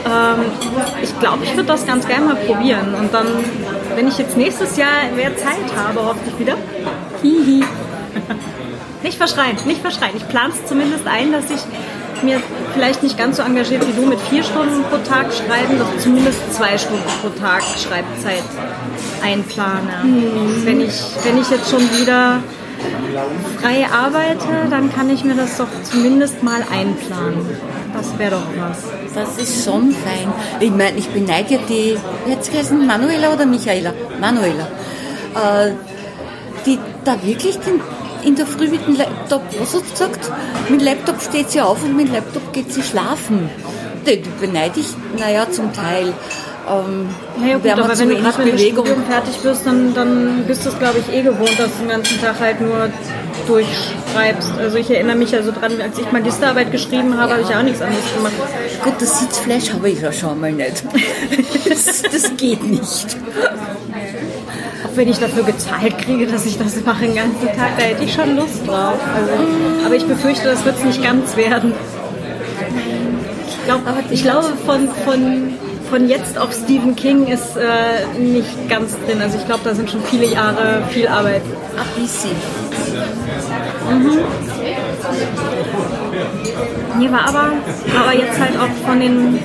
ähm, 0.07 0.45
ich 1.03 1.19
glaube, 1.21 1.45
ich 1.45 1.55
würde 1.55 1.69
das 1.69 1.87
ganz 1.87 2.07
gerne 2.07 2.27
mal 2.27 2.37
probieren. 2.37 2.95
Und 2.95 3.13
dann, 3.13 3.27
wenn 3.95 4.09
ich 4.09 4.19
jetzt 4.19 4.37
nächstes 4.37 4.77
Jahr 4.77 4.89
mehr 5.15 5.37
Zeit 5.37 5.77
habe, 5.77 6.05
hoffentlich 6.05 6.39
wieder. 6.39 6.57
Hihi. 7.23 7.65
Nicht 9.03 9.17
verschreien, 9.17 9.57
nicht 9.67 9.81
verschreien. 9.81 10.13
Ich 10.17 10.29
plane 10.29 10.53
es 10.55 10.69
zumindest 10.69 11.07
ein, 11.07 11.33
dass 11.33 11.45
ich 11.51 11.61
mir 12.23 12.41
vielleicht 12.73 13.03
nicht 13.03 13.19
ganz 13.19 13.37
so 13.37 13.43
engagiert 13.43 13.87
wie 13.87 13.93
du 13.93 14.07
mit 14.07 14.21
vier 14.21 14.43
Stunden 14.43 14.83
pro 14.85 14.99
Tag 14.99 15.27
schreiben, 15.33 15.79
doch 15.79 15.99
zumindest 15.99 16.55
zwei 16.55 16.79
Stunden 16.79 17.03
pro 17.21 17.29
Tag 17.31 17.63
Schreibzeit 17.63 18.45
einplane. 19.23 20.05
Mhm. 20.05 20.65
Wenn, 20.65 20.81
ich, 20.81 21.01
wenn 21.25 21.39
ich 21.39 21.51
jetzt 21.51 21.71
schon 21.71 21.83
wieder 21.99 22.43
frei 23.61 23.87
arbeite, 23.93 24.69
dann 24.71 24.93
kann 24.93 25.11
ich 25.11 25.25
mir 25.25 25.35
das 25.35 25.57
doch 25.57 25.69
zumindest 25.83 26.43
mal 26.43 26.63
einplanen. 26.71 27.47
Das 27.95 28.19
wäre 28.19 28.33
doch 28.33 28.47
was. 28.57 28.79
Das 29.15 29.37
ist 29.39 29.65
schon 29.65 29.93
fein. 29.93 30.33
Ich 30.61 30.71
meine, 30.71 30.97
ich 30.97 31.09
beneide 31.09 31.59
die, 31.69 31.97
jetzt 32.27 32.55
heißen 32.55 32.87
Manuela 32.87 33.33
oder 33.33 33.47
Michaela? 33.47 33.93
Manuela. 34.21 34.69
Äh, 35.35 35.73
die 36.65 36.79
da 37.05 37.17
wirklich 37.23 37.59
den 37.59 37.81
in 38.25 38.37
der 38.37 38.47
Früh 38.47 38.69
mit 38.69 38.87
dem 38.87 38.97
Laptop, 38.97 39.43
was 39.59 39.75
hat 39.75 39.85
sie 39.85 39.91
gesagt? 39.91 40.31
Mit 40.69 40.81
dem 40.81 40.87
Laptop 40.87 41.21
steht 41.21 41.51
sie 41.51 41.61
auf 41.61 41.83
und 41.83 41.97
mit 41.97 42.09
dem 42.09 42.15
Laptop 42.15 42.53
geht 42.53 42.73
sie 42.73 42.83
schlafen. 42.83 43.49
Den 44.07 44.23
beneide 44.41 44.81
ich, 44.81 44.89
naja, 45.19 45.47
zum 45.51 45.73
Teil. 45.73 46.13
Ähm, 46.69 47.09
naja 47.41 47.59
gut, 47.59 47.71
aber 47.71 47.99
wenn 47.99 48.09
du 48.09 48.17
gerade 48.17 48.45
mit 48.45 48.53
dem 48.53 48.59
Studium 48.59 49.05
fertig 49.05 49.43
wirst, 49.43 49.67
dann, 49.67 49.95
dann 49.95 50.45
bist 50.47 50.65
du 50.65 50.69
es, 50.69 50.79
glaube 50.79 50.99
ich, 50.99 51.15
eh 51.15 51.23
gewohnt, 51.23 51.59
dass 51.59 51.73
du 51.73 51.81
den 51.81 51.89
ganzen 51.89 52.21
Tag 52.21 52.39
halt 52.39 52.61
nur 52.61 52.89
durchschreibst. 53.49 54.53
Also 54.59 54.79
ich 54.79 54.91
erinnere 54.91 55.17
mich 55.17 55.33
ja 55.33 55.43
so 55.43 55.51
dran, 55.51 55.81
als 55.81 55.99
ich 55.99 56.13
Magisterarbeit 56.13 56.71
geschrieben 56.71 57.19
habe, 57.19 57.33
ja. 57.33 57.39
habe 57.39 57.51
ich 57.51 57.57
auch 57.57 57.63
nichts 57.63 57.83
anderes 57.83 58.15
gemacht. 58.15 58.33
Gut, 58.85 58.95
das 59.01 59.21
Sitzfleisch 59.21 59.73
habe 59.73 59.91
ich 59.91 60.01
ja 60.01 60.13
schon 60.13 60.41
mal 60.41 60.53
nicht. 60.53 60.85
das, 61.69 62.03
das 62.03 62.37
geht 62.37 62.63
nicht 62.63 63.17
wenn 64.97 65.09
ich 65.09 65.19
dafür 65.19 65.45
gezahlt 65.45 65.99
kriege, 65.99 66.27
dass 66.27 66.47
ich 66.47 66.59
das 66.59 66.83
mache 66.85 67.07
den 67.07 67.15
ganzen 67.15 67.47
Tag, 67.47 67.77
da 67.79 67.85
hätte 67.85 68.05
ich 68.05 68.13
schon 68.13 68.37
Lust 68.37 68.67
drauf. 68.67 68.99
Also, 69.15 69.33
aber 69.87 69.95
ich 69.95 70.07
befürchte, 70.07 70.45
das 70.45 70.65
wird 70.65 70.77
es 70.77 70.85
nicht 70.85 71.03
ganz 71.03 71.37
werden. 71.37 71.73
Ich, 73.47 73.65
glaub, 73.65 73.81
ich 74.11 74.23
glaube, 74.23 74.49
von, 74.67 74.89
von, 75.05 75.55
von 75.91 76.09
jetzt 76.09 76.39
auf 76.39 76.53
Stephen 76.53 76.97
King 76.97 77.27
ist 77.27 77.57
äh, 77.57 78.19
nicht 78.19 78.69
ganz 78.69 78.97
drin. 79.07 79.21
Also 79.21 79.39
ich 79.39 79.47
glaube, 79.47 79.61
da 79.65 79.75
sind 79.75 79.91
schon 79.91 80.03
viele 80.03 80.27
Jahre 80.27 80.83
viel 80.91 81.09
Arbeit. 81.09 81.43
Ach, 81.79 81.87
DC. 81.97 82.31
Mhm. 83.91 84.19
Nee, 86.99 87.11
war 87.11 87.29
aber, 87.29 87.53
aber 87.99 88.15
jetzt 88.15 88.39
halt 88.39 88.57
auch 88.59 88.87
von 88.87 89.01
den, 89.01 89.39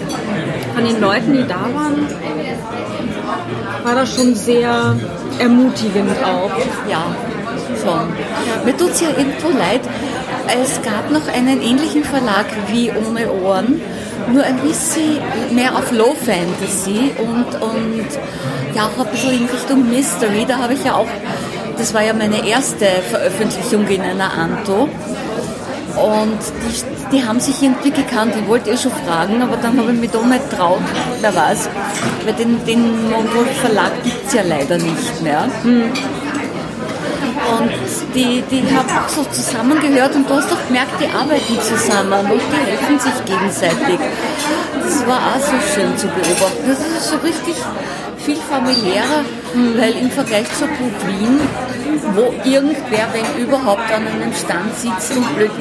von 0.75 0.85
den 0.85 1.01
Leuten, 1.01 1.33
die 1.33 1.47
da 1.47 1.61
waren, 1.73 2.07
war 3.87 3.95
das 3.95 4.15
schon 4.15 4.35
sehr 4.35 4.97
ermutigend 5.39 6.11
auch. 6.21 6.51
Ja, 6.89 7.15
schon. 7.81 8.07
Mir 8.65 8.75
tut 8.75 8.91
es 8.91 8.99
ja 8.99 9.09
irgendwo 9.17 9.47
leid. 9.57 9.79
Es 10.61 10.81
gab 10.81 11.09
noch 11.09 11.25
einen 11.33 11.61
ähnlichen 11.61 12.03
Verlag 12.03 12.47
wie 12.67 12.91
Ohne 12.91 13.31
Ohren, 13.31 13.79
nur 14.33 14.43
ein 14.43 14.57
bisschen 14.57 15.19
mehr 15.51 15.73
auf 15.73 15.89
Low 15.93 16.15
Fantasy 16.15 17.11
und, 17.17 17.61
und 17.61 18.07
ja 18.75 18.87
auch 18.87 19.05
ein 19.05 19.11
bisschen 19.11 19.31
in 19.31 19.45
Richtung 19.45 19.89
Mystery. 19.89 20.45
Da 20.45 20.57
habe 20.57 20.73
ich 20.73 20.83
ja 20.83 20.95
auch, 20.95 21.07
das 21.77 21.93
war 21.93 22.03
ja 22.03 22.11
meine 22.11 22.45
erste 22.45 22.87
Veröffentlichung 23.09 23.87
in 23.87 24.01
einer 24.01 24.33
Anto. 24.33 24.89
Und 25.97 26.39
die, 26.63 27.17
die 27.17 27.25
haben 27.25 27.39
sich 27.39 27.61
irgendwie 27.61 27.91
gekannt. 27.91 28.33
Ich 28.39 28.47
wollte 28.47 28.69
eh 28.69 28.77
schon 28.77 28.91
fragen, 28.91 29.41
aber 29.41 29.57
dann 29.57 29.79
habe 29.79 29.91
ich 29.91 29.99
mich 29.99 30.11
da 30.11 30.21
nicht 30.21 30.49
traut. 30.51 30.81
Wer 31.21 31.35
weiß. 31.35 31.69
Weil 32.25 32.33
den, 32.33 32.63
den 32.65 33.09
Mongol 33.09 33.45
Verlag 33.61 33.91
gibt 34.03 34.27
es 34.27 34.33
ja 34.33 34.43
leider 34.43 34.77
nicht 34.77 35.21
mehr. 35.21 35.45
Hm. 35.63 35.91
Und 37.59 37.71
die, 38.13 38.43
die 38.51 38.63
haben 38.75 38.89
auch 38.89 39.07
so 39.07 39.23
zusammengehört 39.23 40.15
und 40.15 40.29
du 40.29 40.33
hast 40.35 40.51
doch 40.51 40.67
gemerkt, 40.67 40.91
die 40.99 41.07
arbeiten 41.07 41.57
zusammen 41.61 42.31
und 42.31 42.41
die 42.51 42.71
helfen 42.71 42.99
sich 42.99 43.25
gegenseitig. 43.25 43.99
Das 44.83 45.07
war 45.07 45.17
auch 45.17 45.39
so 45.39 45.53
schön 45.73 45.97
zu 45.97 46.07
beobachten. 46.07 46.67
Das 46.67 46.79
ist 46.79 47.09
so 47.09 47.17
richtig 47.17 47.55
viel 48.17 48.37
familiärer, 48.37 49.23
weil 49.77 49.95
im 49.95 50.11
Vergleich 50.11 50.47
zur 50.57 50.67
Burg 50.67 51.07
Wien, 51.07 51.39
wo 52.13 52.33
irgendwer, 52.47 53.07
wenn 53.13 53.43
überhaupt, 53.43 53.91
an 53.91 54.07
einem 54.07 54.33
Stand 54.33 54.75
sitzt 54.75 55.15
und 55.15 55.35
blöd. 55.35 55.51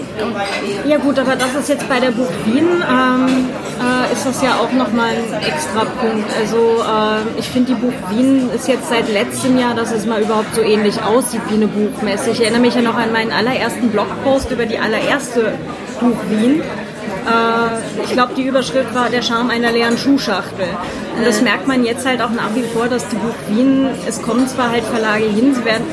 Ja 0.86 0.98
gut, 0.98 1.18
aber 1.18 1.36
das 1.36 1.54
ist 1.54 1.68
jetzt 1.68 1.88
bei 1.88 2.00
der 2.00 2.10
Burg 2.10 2.30
Wien, 2.44 2.68
ähm, 2.88 3.48
äh, 3.80 4.12
ist 4.12 4.26
das 4.26 4.42
ja 4.42 4.56
auch 4.56 4.72
nochmal 4.72 5.10
ein 5.10 5.42
extra 5.42 5.84
Punkt. 5.84 6.28
Also 6.38 6.82
äh, 6.82 7.38
ich 7.38 7.48
finde, 7.48 7.74
die 7.74 7.80
Buch 7.80 7.92
Wien 8.10 8.50
ist 8.54 8.68
jetzt 8.68 8.88
seit 8.88 9.08
letztem 9.12 9.58
Jahr, 9.58 9.74
dass 9.74 9.92
es 9.92 10.06
mal 10.06 10.20
überhaupt 10.20 10.54
so 10.54 10.62
ähnlich 10.62 11.02
aussieht 11.02 11.42
wie 11.48 11.54
eine 11.54 11.68
Buchmesse. 11.68 12.30
Ich 12.30 12.40
erinnere 12.40 12.60
mich 12.60 12.74
ja 12.74 12.82
noch 12.82 12.96
an 12.96 13.12
meinen 13.12 13.32
allerersten 13.32 13.90
Blogpost 13.90 14.50
über 14.50 14.66
die 14.66 14.78
allererste 14.78 15.52
Buch 16.00 16.16
Wien 16.30 16.62
äh, 17.26 18.02
ich 18.04 18.12
glaube, 18.12 18.34
die 18.34 18.44
Überschrift 18.44 18.94
war 18.94 19.10
der 19.10 19.22
Charme 19.22 19.50
einer 19.50 19.72
leeren 19.72 19.98
Schuhschachtel. 19.98 20.68
Und 21.16 21.26
das 21.26 21.42
merkt 21.42 21.66
man 21.66 21.84
jetzt 21.84 22.06
halt 22.06 22.22
auch 22.22 22.30
nach 22.30 22.54
wie 22.54 22.62
vor, 22.62 22.88
dass 22.88 23.08
die 23.08 23.16
Buch 23.16 23.34
Wien, 23.48 23.88
es 24.06 24.22
kommen 24.22 24.46
zwar 24.48 24.70
halt 24.70 24.84
Verlage 24.84 25.24
hin, 25.24 25.54
sie 25.54 25.64
werden 25.64 25.84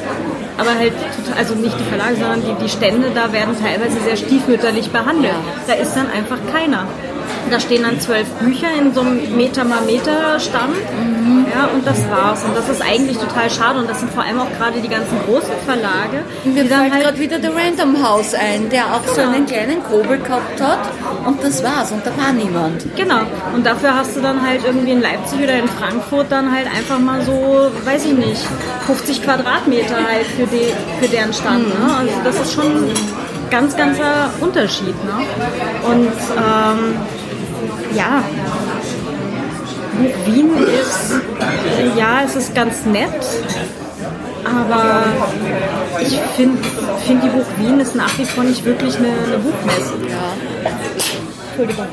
aber 0.58 0.76
halt 0.76 0.94
also 1.36 1.56
nicht 1.56 1.76
die 1.80 1.84
Verlage, 1.86 2.16
sondern 2.16 2.42
die, 2.42 2.64
die 2.64 2.70
Stände 2.70 3.12
da 3.14 3.34
werden 3.34 3.56
teilweise 3.60 4.00
sehr 4.02 4.18
stiefmütterlich 4.18 4.92
behandelt. 4.92 5.34
Da 5.68 5.74
ist 5.74 5.96
dann 5.96 6.10
einfach 6.12 6.38
keiner. 6.54 6.88
Da 7.50 7.60
stehen 7.60 7.84
dann 7.84 8.00
zwölf 8.00 8.28
Bücher 8.40 8.68
in 8.80 8.94
so 8.94 9.02
einem 9.02 9.36
Meter 9.36 9.64
mal 9.64 9.82
Meter 9.82 10.40
Stand. 10.40 10.76
Mhm. 10.76 11.46
Ja, 11.54 11.68
und 11.68 11.86
das 11.86 12.00
war's. 12.10 12.44
Und 12.44 12.58
das 12.58 12.68
ist 12.70 12.82
eigentlich 12.82 13.18
total 13.18 13.50
schade. 13.50 13.80
Und 13.80 13.90
das 13.90 14.00
sind 14.00 14.12
vor 14.12 14.24
allem 14.24 14.40
auch 14.40 14.52
gerade 14.58 14.82
die 14.82 14.88
ganzen 14.88 15.20
großen 15.26 15.54
Verlage. 15.66 16.24
Mir 16.44 16.66
fällt 16.66 16.92
halt 16.92 17.04
gerade 17.04 17.20
wieder 17.20 17.40
der 17.40 17.52
Random 17.56 18.04
House 18.04 18.34
ein, 18.34 18.70
der 18.70 18.86
auch 18.88 19.02
genau. 19.02 19.14
so 19.14 19.22
einen 19.22 19.46
kleinen 19.46 19.84
Kobel 19.84 20.18
gehabt 20.18 20.62
hat. 20.62 20.80
Und 21.26 21.44
das 21.44 21.64
war's. 21.64 21.92
Und 21.92 22.06
da 22.06 22.12
war 22.18 22.34
niemand. 22.34 22.84
Genau. 22.96 23.22
Und 23.54 23.66
dafür 23.66 23.96
hast 23.96 24.16
du 24.16 24.22
dann 24.22 24.42
halt 24.46 24.62
irgendwie 24.66 24.92
in 24.92 25.02
Leipzig 25.02 25.40
oder 25.44 25.58
in 25.58 25.68
Frankfurt 25.68 26.32
dann 26.32 26.52
halt 26.52 26.68
einfach 26.68 27.00
mal 27.00 27.22
so, 27.22 27.70
weiß 27.86 28.06
ich 28.06 28.14
nicht, 28.14 28.42
50 28.88 29.24
Quadratmeter 29.24 29.96
halt 29.96 30.26
für, 30.26 30.48
die, 30.48 30.74
für 31.00 31.08
deren 31.08 31.34
Stand. 31.34 31.68
Mhm. 31.68 31.86
Ne? 31.86 31.96
Also 32.00 32.14
das 32.24 32.40
ist 32.40 32.54
schon 32.54 32.90
ganz, 33.54 33.78
ganzer 33.78 34.32
Unterschied. 34.42 34.96
Ne? 35.06 35.26
Und 35.84 36.08
ähm, 36.08 36.96
ja, 37.96 38.24
Buch 39.98 40.26
Wien 40.26 40.50
ist, 40.58 41.22
ja, 41.98 42.22
es 42.26 42.36
ist 42.36 42.56
ganz 42.56 42.86
nett, 42.86 43.10
aber 44.44 45.04
ich 46.02 46.20
finde 46.36 46.58
find 47.06 47.24
die 47.24 47.30
Buch 47.30 47.46
Wien 47.58 47.80
ist 47.80 47.96
nach 47.96 48.18
wie 48.18 48.26
vor 48.26 48.44
nicht 48.44 48.66
wirklich 48.66 48.98
eine, 48.98 49.10
eine 49.10 49.38
Buchmesse. 49.38 49.94
Ja. 50.10 50.70
Entschuldigung. 51.50 51.86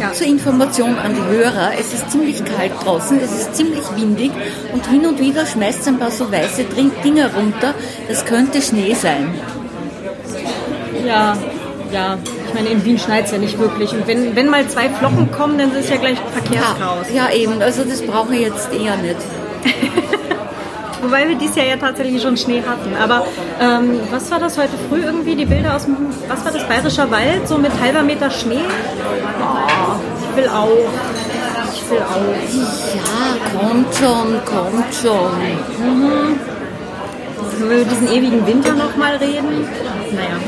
Ja. 0.00 0.12
Zur 0.12 0.26
Information 0.26 0.98
an 0.98 1.14
die 1.14 1.36
Hörer, 1.36 1.70
es 1.78 1.94
ist 1.94 2.10
ziemlich 2.10 2.44
kalt 2.44 2.72
draußen, 2.84 3.18
es 3.20 3.32
ist 3.32 3.56
ziemlich 3.56 3.84
windig 3.96 4.32
und 4.72 4.86
hin 4.86 5.06
und 5.06 5.18
wieder 5.18 5.46
schmeißt 5.46 5.88
ein 5.88 5.98
paar 5.98 6.10
so 6.10 6.30
weiße 6.30 6.64
Dinger 7.02 7.32
runter. 7.34 7.74
Das 8.08 8.24
könnte 8.26 8.60
Schnee 8.60 8.94
sein. 8.94 9.34
Ja, 11.06 11.36
ja. 11.90 12.18
Ich 12.54 12.60
meine, 12.60 12.72
in 12.72 12.84
Wien 12.84 13.00
schneit 13.00 13.24
es 13.24 13.32
ja 13.32 13.38
nicht 13.38 13.58
wirklich. 13.58 13.92
Und 13.92 14.06
wenn, 14.06 14.36
wenn 14.36 14.48
mal 14.48 14.64
zwei 14.68 14.88
Flocken 14.88 15.32
kommen, 15.32 15.58
dann 15.58 15.72
ist 15.72 15.86
es 15.86 15.90
ja 15.90 15.96
gleich 15.96 16.18
Verkehrschaos. 16.20 17.08
Ja, 17.12 17.28
ja, 17.28 17.34
eben. 17.34 17.60
Also 17.60 17.82
das 17.82 18.00
brauche 18.00 18.32
ich 18.32 18.42
jetzt 18.42 18.72
eher 18.72 18.96
nicht. 18.96 19.16
Wobei 21.02 21.28
wir 21.28 21.34
dieses 21.34 21.56
Jahr 21.56 21.66
ja 21.66 21.76
tatsächlich 21.78 22.22
schon 22.22 22.36
Schnee 22.36 22.62
hatten. 22.62 22.94
Aber 22.94 23.26
ähm, 23.60 23.98
was 24.08 24.30
war 24.30 24.38
das 24.38 24.56
heute 24.56 24.70
früh 24.88 25.02
irgendwie? 25.02 25.34
Die 25.34 25.46
Bilder 25.46 25.74
aus 25.74 25.86
dem, 25.86 25.96
was 26.28 26.44
war 26.44 26.52
das, 26.52 26.62
Bayerischer 26.68 27.10
Wald? 27.10 27.48
So 27.48 27.58
mit 27.58 27.72
halber 27.80 28.02
Meter 28.02 28.30
Schnee? 28.30 28.60
Oh, 29.40 29.98
ich 30.30 30.36
will 30.36 30.48
auch. 30.48 30.68
Ich 31.74 31.90
will 31.90 31.98
auch. 31.98 32.94
Ja, 32.94 33.58
kommt 33.58 33.94
schon, 33.96 34.44
kommt 34.44 34.94
schon. 34.94 35.32
Mhm. 35.80 36.38
Können 37.58 37.70
wir 37.70 37.80
über 37.80 37.90
diesen 37.90 38.12
ewigen 38.12 38.46
Winter 38.46 38.74
nochmal 38.74 39.16
reden? 39.16 39.66
Naja. 40.12 40.38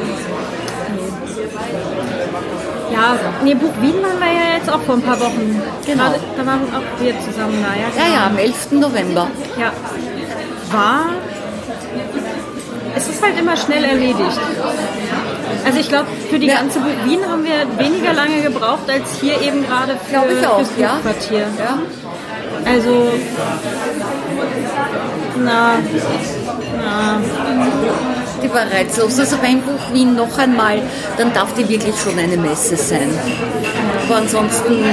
Ja, 2.92 3.16
nee, 3.44 3.54
Buch 3.54 3.72
Wien 3.80 4.02
waren 4.02 4.18
wir 4.18 4.32
ja 4.32 4.56
jetzt 4.56 4.70
auch 4.70 4.80
vor 4.82 4.96
ein 4.96 5.02
paar 5.02 5.20
Wochen. 5.20 5.62
Genau. 5.86 6.04
Gerade, 6.04 6.20
da 6.36 6.46
waren 6.46 6.60
auch 6.74 7.02
wir 7.02 7.14
zusammen 7.20 7.64
da, 7.64 7.80
ja. 7.80 7.88
Genau. 7.90 8.06
Ja, 8.06 8.14
ja, 8.14 8.26
am 8.26 8.38
11. 8.38 8.72
November. 8.72 9.28
Ja. 9.58 9.72
War. 10.72 11.06
Es 12.96 13.08
ist 13.08 13.22
halt 13.22 13.38
immer 13.38 13.56
schnell 13.56 13.84
erledigt. 13.84 14.40
Also 15.64 15.78
ich 15.78 15.88
glaube, 15.88 16.06
für 16.28 16.38
die 16.38 16.46
ja. 16.46 16.56
ganze 16.56 16.80
Buch 16.80 16.88
Wien 17.04 17.20
haben 17.28 17.44
wir 17.44 17.78
weniger 17.78 18.12
lange 18.12 18.40
gebraucht 18.42 18.90
als 18.90 19.20
hier 19.20 19.40
eben 19.40 19.64
gerade 19.66 19.96
für, 19.96 20.32
ich 20.32 20.46
auch, 20.46 20.56
fürs 20.58 20.68
Buchquartier. 20.70 21.38
Ja. 21.38 21.64
ja. 21.64 21.78
Also, 22.64 23.12
na, 25.38 25.78
na 26.78 27.20
die 28.42 28.52
war 28.52 28.70
reizlos. 28.70 29.18
Also 29.18 29.36
beim 29.38 29.60
Buch 29.60 29.92
Wien 29.92 30.14
noch 30.16 30.36
einmal, 30.38 30.82
dann 31.16 31.32
darf 31.32 31.54
die 31.54 31.68
wirklich 31.68 31.94
schon 31.98 32.18
eine 32.18 32.36
Messe 32.36 32.76
sein. 32.76 33.10
Aber 34.06 34.16
ansonsten 34.16 34.84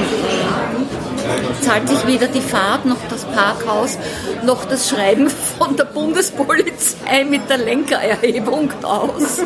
zahlt 1.61 1.89
sich 1.89 2.07
weder 2.07 2.27
die 2.27 2.41
Fahrt 2.41 2.85
noch 2.85 2.97
das 3.09 3.25
Parkhaus 3.25 3.97
noch 4.43 4.65
das 4.65 4.89
Schreiben 4.89 5.29
von 5.57 5.75
der 5.75 5.85
Bundespolizei 5.85 7.25
mit 7.29 7.49
der 7.49 7.57
Lenkererhebung 7.57 8.71
aus. 8.83 9.41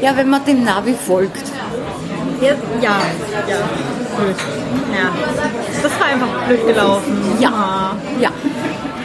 Ja, 0.00 0.16
wenn 0.16 0.30
man 0.30 0.44
dem 0.44 0.64
Navi 0.64 0.94
folgt. 0.94 1.44
Ja, 2.40 2.54
ja, 2.80 3.00
ja. 3.48 3.56
Ja. 4.92 5.12
Das 5.82 6.00
war 6.00 6.06
einfach 6.06 6.46
blöd 6.46 6.66
gelaufen. 6.66 7.36
Ja. 7.38 7.96
Ja. 8.20 8.30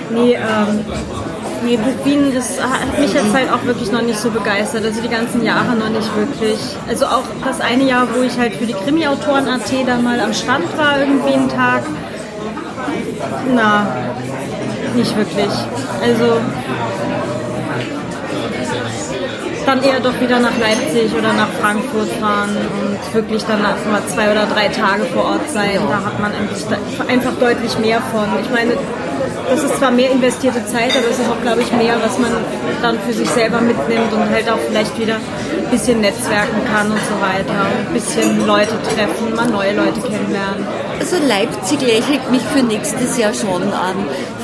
Nee, 0.10 0.36
ähm, 0.36 0.86
nee, 1.64 1.78
Wien 2.04 2.32
ist, 2.32 2.62
hat 2.62 3.00
mich 3.00 3.14
jetzt 3.14 3.34
halt 3.34 3.52
auch 3.52 3.64
wirklich 3.66 3.92
noch 3.92 4.02
nicht 4.02 4.20
so 4.20 4.30
begeistert. 4.30 4.86
Also 4.86 5.02
die 5.02 5.10
ganzen 5.10 5.44
Jahre 5.44 5.76
noch 5.76 5.90
nicht 5.90 6.16
wirklich. 6.16 6.60
Also 6.88 7.06
auch 7.06 7.24
das 7.44 7.60
eine 7.62 7.84
Jahr, 7.84 8.08
wo 8.16 8.22
ich 8.22 8.38
halt 8.38 8.56
für 8.56 8.66
die 8.66 8.74
Krimi-Autoren.at 8.74 9.72
da 9.86 9.98
mal 9.98 10.20
am 10.20 10.34
Stand 10.34 10.78
war, 10.78 11.00
irgendwie 11.00 11.34
einen 11.34 11.50
Tag. 11.50 11.84
Na, 13.54 13.88
nicht 14.96 15.16
wirklich. 15.18 15.52
Also 16.02 16.40
dann 19.66 19.84
eher 19.84 20.00
doch 20.00 20.18
wieder 20.22 20.40
nach 20.40 20.58
Leipzig 20.58 21.14
oder 21.14 21.34
nach 21.34 21.50
Frankfurt 21.62 22.10
fahren 22.22 22.56
und 22.56 23.14
wirklich 23.14 23.44
dann 23.44 23.62
mal 23.62 23.76
zwei 24.08 24.32
oder 24.32 24.46
drei 24.46 24.70
Tage 24.70 25.04
vor 25.14 25.26
Ort 25.26 25.50
sein. 25.50 25.80
Da 25.90 26.06
hat 26.06 26.20
man 26.22 26.32
einfach 27.10 27.34
deutlich 27.38 27.78
mehr 27.78 28.02
von. 28.02 28.28
Ich 28.42 28.50
meine, 28.50 28.78
das 29.50 29.64
ist 29.64 29.78
zwar 29.78 29.92
mehr 29.92 30.12
investierte 30.12 30.66
Zeit, 30.66 30.92
aber 30.96 31.10
es 31.10 31.20
ist 31.20 31.30
auch, 31.30 31.42
glaube 31.42 31.62
ich, 31.62 31.72
mehr, 31.72 31.96
was 32.02 32.18
man 32.20 32.32
dann 32.82 33.00
für 33.00 33.14
sich 33.14 33.30
selber 33.30 33.62
mitnimmt 33.62 34.12
und 34.12 34.30
halt 34.30 34.50
auch 34.50 34.60
vielleicht 34.68 35.00
wieder 35.00 35.16
ein 35.16 35.72
bisschen 35.72 36.02
netzwerken 36.02 36.62
kann 36.72 36.92
und 36.92 37.00
so 37.00 37.22
weiter. 37.22 37.66
Ein 37.88 37.94
bisschen 37.94 38.46
Leute 38.46 38.74
treffen, 38.84 39.36
mal 39.36 39.48
neue 39.48 39.74
Leute 39.74 40.02
kennenlernen. 40.02 40.68
Also 41.00 41.18
Leipzig 41.28 41.82
lächelt 41.82 42.30
mich 42.32 42.42
für 42.54 42.64
nächstes 42.64 43.18
Jahr 43.18 43.34
schon 43.34 43.64
an. 43.74 43.96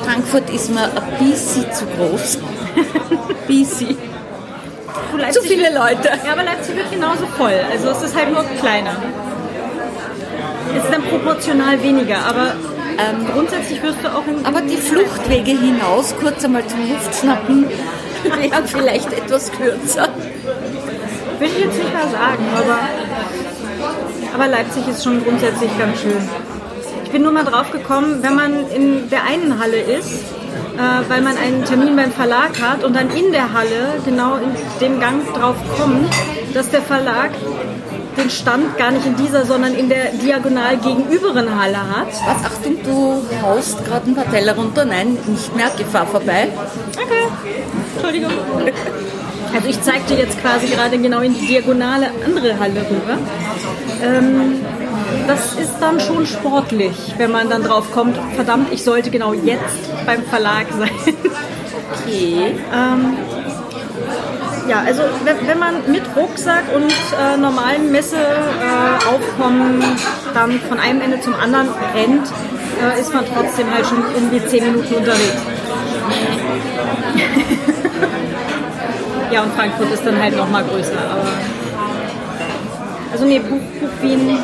Frankfurt 0.03 0.49
ist 0.49 0.69
mir 0.69 0.85
ein 0.85 1.31
bisschen 1.31 1.71
zu 1.73 1.85
groß. 1.85 2.39
bisschen. 3.47 3.97
Zu 5.31 5.41
viele 5.41 5.73
Leute. 5.73 6.09
Ja, 6.25 6.33
aber 6.33 6.43
Leipzig 6.43 6.75
wird 6.75 6.91
genauso 6.91 7.25
voll. 7.37 7.53
Also 7.71 7.89
es 7.89 8.03
ist 8.03 8.15
halt 8.15 8.31
nur 8.31 8.43
kleiner. 8.59 8.95
Es 10.75 10.83
ist 10.83 10.91
dann 10.91 11.03
proportional 11.03 11.81
weniger, 11.83 12.17
aber 12.25 12.53
ähm, 12.97 13.25
grundsätzlich 13.31 13.81
wirst 13.81 14.03
du 14.03 14.07
auch 14.13 14.25
in. 14.27 14.45
Aber 14.45 14.61
die 14.61 14.77
Fluchtwege 14.77 15.51
hinaus, 15.51 16.15
kurz 16.19 16.43
einmal 16.43 16.65
zum 16.67 16.79
Luftschnappen, 16.89 17.65
wären 18.23 18.67
vielleicht 18.67 19.11
etwas 19.13 19.51
kürzer. 19.51 20.09
Will 21.39 21.47
ich 21.47 21.63
jetzt 21.65 21.77
nicht 21.77 21.93
mal 21.93 22.09
sagen, 22.09 22.45
aber, 22.55 22.79
aber 24.33 24.47
Leipzig 24.47 24.87
ist 24.87 25.03
schon 25.03 25.23
grundsätzlich 25.23 25.77
ganz 25.77 25.99
schön. 25.99 26.29
Ich 27.03 27.11
bin 27.11 27.23
nur 27.23 27.31
mal 27.31 27.45
drauf 27.45 27.71
gekommen, 27.71 28.19
wenn 28.21 28.35
man 28.35 28.69
in 28.71 29.09
der 29.09 29.23
einen 29.23 29.59
Halle 29.59 29.77
ist, 29.77 30.23
äh, 30.77 31.09
weil 31.09 31.21
man 31.21 31.37
einen 31.37 31.63
Termin 31.65 31.95
beim 31.95 32.11
Verlag 32.11 32.59
hat 32.61 32.83
und 32.83 32.95
dann 32.95 33.09
in 33.11 33.31
der 33.31 33.53
Halle 33.53 34.01
genau 34.05 34.35
in 34.37 34.51
dem 34.81 34.99
Gang 34.99 35.21
drauf 35.33 35.55
kommt, 35.77 36.13
dass 36.53 36.69
der 36.69 36.81
Verlag 36.81 37.31
den 38.17 38.29
Stand 38.29 38.77
gar 38.77 38.91
nicht 38.91 39.05
in 39.05 39.15
dieser, 39.15 39.45
sondern 39.45 39.73
in 39.73 39.89
der 39.89 40.11
diagonal 40.11 40.77
gegenüberen 40.77 41.59
Halle 41.59 41.77
hat. 41.77 42.07
Was? 42.07 42.51
Achtung, 42.51 42.77
du 42.83 43.21
haust 43.41 43.83
gerade 43.85 44.09
ein 44.09 44.15
paar 44.15 44.29
Teller 44.29 44.55
runter. 44.55 44.85
Nein, 44.85 45.17
nicht 45.27 45.55
mehr. 45.55 45.69
Gefahr 45.77 46.05
vorbei. 46.05 46.49
Okay. 46.91 47.27
Entschuldigung. 47.95 48.31
Also 49.53 49.67
ich 49.67 49.81
zeige 49.81 50.03
dir 50.09 50.17
jetzt 50.17 50.41
quasi 50.41 50.67
gerade 50.67 50.97
genau 50.97 51.21
in 51.21 51.33
die 51.33 51.45
diagonale 51.45 52.07
andere 52.25 52.59
Halle 52.59 52.81
rüber. 52.81 53.17
Ähm, 54.03 54.61
das 55.27 55.53
ist 55.53 55.75
dann 55.79 55.99
schon 55.99 56.25
sportlich, 56.25 56.95
wenn 57.17 57.31
man 57.31 57.49
dann 57.49 57.63
drauf 57.63 57.91
kommt, 57.91 58.17
verdammt, 58.35 58.73
ich 58.73 58.83
sollte 58.83 59.09
genau 59.09 59.33
jetzt 59.33 60.05
beim 60.05 60.23
Verlag 60.23 60.65
sein. 60.77 61.15
Okay. 62.05 62.55
Ähm, 62.73 63.17
ja, 64.67 64.83
also 64.85 65.03
wenn, 65.23 65.47
wenn, 65.47 65.59
man 65.59 65.89
mit 65.91 66.03
Rucksack 66.15 66.63
und 66.73 66.91
äh, 66.91 67.37
normalen 67.37 67.91
Messeaufkommen 67.91 69.81
äh, 69.81 69.85
dann 70.33 70.59
von 70.61 70.79
einem 70.79 71.01
Ende 71.01 71.19
zum 71.21 71.35
anderen 71.35 71.67
rennt, 71.93 72.27
äh, 72.81 72.99
ist 72.99 73.13
man 73.13 73.23
trotzdem 73.25 73.71
halt 73.73 73.85
schon 73.85 74.03
irgendwie 74.13 74.45
zehn 74.47 74.65
Minuten 74.65 74.95
unterwegs. 74.95 75.21
ja, 79.31 79.43
und 79.43 79.53
Frankfurt 79.53 79.91
ist 79.91 80.05
dann 80.05 80.21
halt 80.21 80.35
nochmal 80.35 80.63
größer. 80.63 80.97
Aber 80.97 81.29
also 83.11 83.25
nee, 83.25 83.39
Buch, 83.39 83.61
Buch 83.79 83.89
Wien 84.01 84.37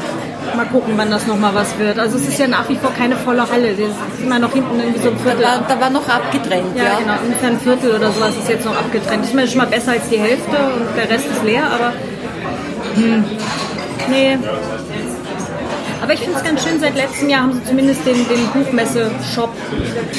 Mal 0.60 0.66
gucken, 0.66 0.94
wann 0.98 1.10
das 1.10 1.26
nochmal 1.26 1.56
was 1.56 1.80
wird. 1.80 1.98
Also 1.98 2.18
es 2.18 2.28
ist 2.28 2.38
ja 2.38 2.46
nach 2.46 2.68
wie 2.68 2.76
vor 2.76 2.92
keine 2.94 3.16
volle 3.16 3.50
Halle. 3.50 3.70
Das 3.70 3.88
ist 3.88 4.22
immer 4.22 4.40
noch 4.40 4.52
hinten 4.52 4.78
irgendwie 4.78 5.00
so 5.00 5.10
ein 5.10 5.18
Viertel. 5.18 5.42
Da 5.42 5.48
war, 5.48 5.66
da 5.70 5.80
war 5.80 5.90
noch 5.90 6.10
abgetrennt, 6.10 6.76
ja. 6.76 6.84
Ja, 6.84 7.00
genau. 7.00 7.14
Ungefähr 7.24 7.50
ein 7.52 7.60
Viertel 7.62 7.96
oder 7.96 8.12
sowas 8.12 8.36
ist 8.38 8.50
jetzt 8.50 8.66
noch 8.66 8.76
abgetrennt. 8.76 9.24
Ist 9.24 9.34
mir 9.34 9.48
schon 9.48 9.60
mal 9.60 9.68
besser 9.68 9.94
als 9.94 10.10
die 10.10 10.20
Hälfte 10.20 10.58
und 10.58 10.98
der 10.98 11.10
Rest 11.10 11.28
ist 11.28 11.44
leer, 11.46 11.64
aber 11.64 11.94
hm, 12.96 13.24
nee. 14.10 14.38
Aber 16.02 16.12
ich 16.12 16.20
finde 16.20 16.38
es 16.40 16.44
ganz 16.44 16.62
schön, 16.62 16.78
seit 16.78 16.96
letztem 16.98 17.30
Jahr 17.30 17.44
haben 17.44 17.54
sie 17.54 17.64
zumindest 17.64 18.06
den, 18.06 18.28
den 18.28 18.46
Buchmesse-Shop 18.54 19.54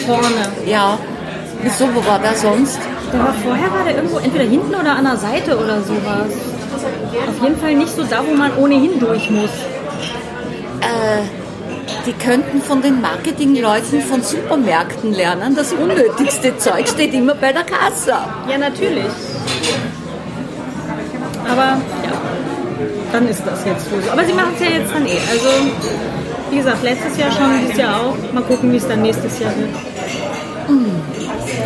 vorne. 0.06 0.46
Ja. 0.64 0.98
Wieso, 1.60 1.86
wo 1.94 2.02
war 2.06 2.18
der 2.18 2.34
sonst? 2.34 2.78
Der 3.12 3.20
war 3.20 3.34
vorher, 3.44 3.70
war 3.70 3.84
der 3.84 3.96
irgendwo 3.96 4.16
entweder 4.16 4.44
hinten 4.44 4.74
oder 4.74 4.96
an 4.96 5.04
der 5.04 5.18
Seite 5.18 5.58
oder 5.58 5.82
sowas. 5.82 6.32
Auf 7.28 7.42
jeden 7.42 7.58
Fall 7.58 7.74
nicht 7.74 7.94
so 7.94 8.04
da, 8.04 8.24
wo 8.26 8.34
man 8.34 8.56
ohnehin 8.56 8.98
durch 8.98 9.28
muss. 9.28 9.50
Äh, 10.80 11.22
die 12.06 12.12
könnten 12.12 12.62
von 12.62 12.80
den 12.82 13.00
Marketingleuten 13.00 14.00
von 14.00 14.22
Supermärkten 14.22 15.12
lernen. 15.12 15.54
Das 15.54 15.72
unnötigste 15.72 16.56
Zeug 16.56 16.88
steht 16.88 17.12
immer 17.14 17.34
bei 17.34 17.52
der 17.52 17.64
Kasse. 17.64 18.14
Ja, 18.48 18.58
natürlich. 18.58 19.04
Aber 21.48 21.62
ja, 21.62 22.12
dann 23.12 23.28
ist 23.28 23.42
das 23.44 23.64
jetzt 23.64 23.86
so. 23.90 24.10
Aber 24.10 24.24
sie 24.24 24.32
machen 24.32 24.52
es 24.54 24.60
ja 24.60 24.70
jetzt 24.78 24.94
dann 24.94 25.06
eh. 25.06 25.18
Also, 25.30 25.48
wie 26.50 26.56
gesagt, 26.56 26.82
letztes 26.82 27.16
Jahr 27.18 27.32
schon, 27.32 27.60
dieses 27.60 27.76
Jahr 27.76 28.00
auch. 28.00 28.16
Mal 28.32 28.42
gucken, 28.44 28.72
wie 28.72 28.76
es 28.76 28.88
dann 28.88 29.02
nächstes 29.02 29.38
Jahr 29.38 29.52
wird. 29.56 29.70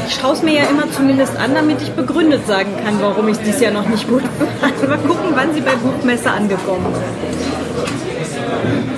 Ich 0.06 0.14
schaue 0.14 0.32
es 0.32 0.42
mir 0.42 0.54
ja 0.54 0.64
immer 0.64 0.90
zumindest 0.90 1.36
an, 1.36 1.54
damit 1.54 1.80
ich 1.82 1.90
begründet 1.92 2.46
sagen 2.46 2.70
kann, 2.84 2.94
warum 3.00 3.28
ich 3.28 3.36
es 3.36 3.42
dieses 3.42 3.60
Jahr 3.60 3.72
noch 3.72 3.86
nicht 3.86 4.08
gut 4.08 4.22
fand. 4.60 4.88
Mal 4.88 4.98
gucken, 4.98 5.30
wann 5.34 5.54
sie 5.54 5.60
bei 5.60 5.74
Buchmesse 5.76 6.30
angekommen 6.30 6.86
sind. 6.94 8.13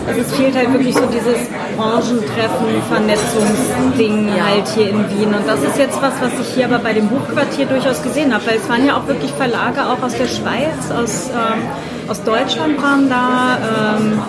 Also 0.07 0.21
es 0.21 0.33
fehlt 0.35 0.55
halt 0.57 0.73
wirklich 0.73 0.95
so 0.95 1.05
dieses 1.07 1.37
Branchentreffen, 1.77 2.66
Vernetzungsding 2.88 4.31
halt 4.40 4.69
hier 4.69 4.90
in 4.90 5.11
Wien. 5.11 5.35
Und 5.35 5.47
das 5.49 5.61
ist 5.62 5.77
jetzt 5.79 6.01
was, 6.01 6.12
was 6.21 6.33
ich 6.40 6.55
hier 6.55 6.66
aber 6.66 6.79
bei 6.79 6.92
dem 6.92 7.09
Buchquartier 7.09 7.66
durchaus 7.66 8.03
gesehen 8.03 8.33
habe, 8.33 8.47
weil 8.47 8.57
es 8.59 8.69
waren 8.69 8.87
ja 8.87 8.97
auch 8.97 9.07
wirklich 9.09 9.33
Verlage 9.33 9.81
auch 9.85 10.03
aus 10.03 10.14
der 10.16 10.29
Schweiz, 10.29 10.90
aus, 10.90 11.31
ähm, 11.31 11.62
aus 12.09 12.23
Deutschland 12.23 12.81
waren 12.83 13.09
da. 13.09 13.59
Ähm, 13.99 14.23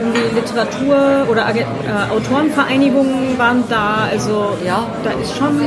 die 0.00 0.34
Literatur- 0.34 1.28
oder 1.30 1.46
äh, 1.54 1.64
Autorenvereinigungen 2.10 3.36
waren 3.38 3.64
da. 3.68 4.08
Also 4.10 4.56
Ja. 4.64 4.86
da 5.04 5.10
ist 5.10 5.36
schon, 5.36 5.60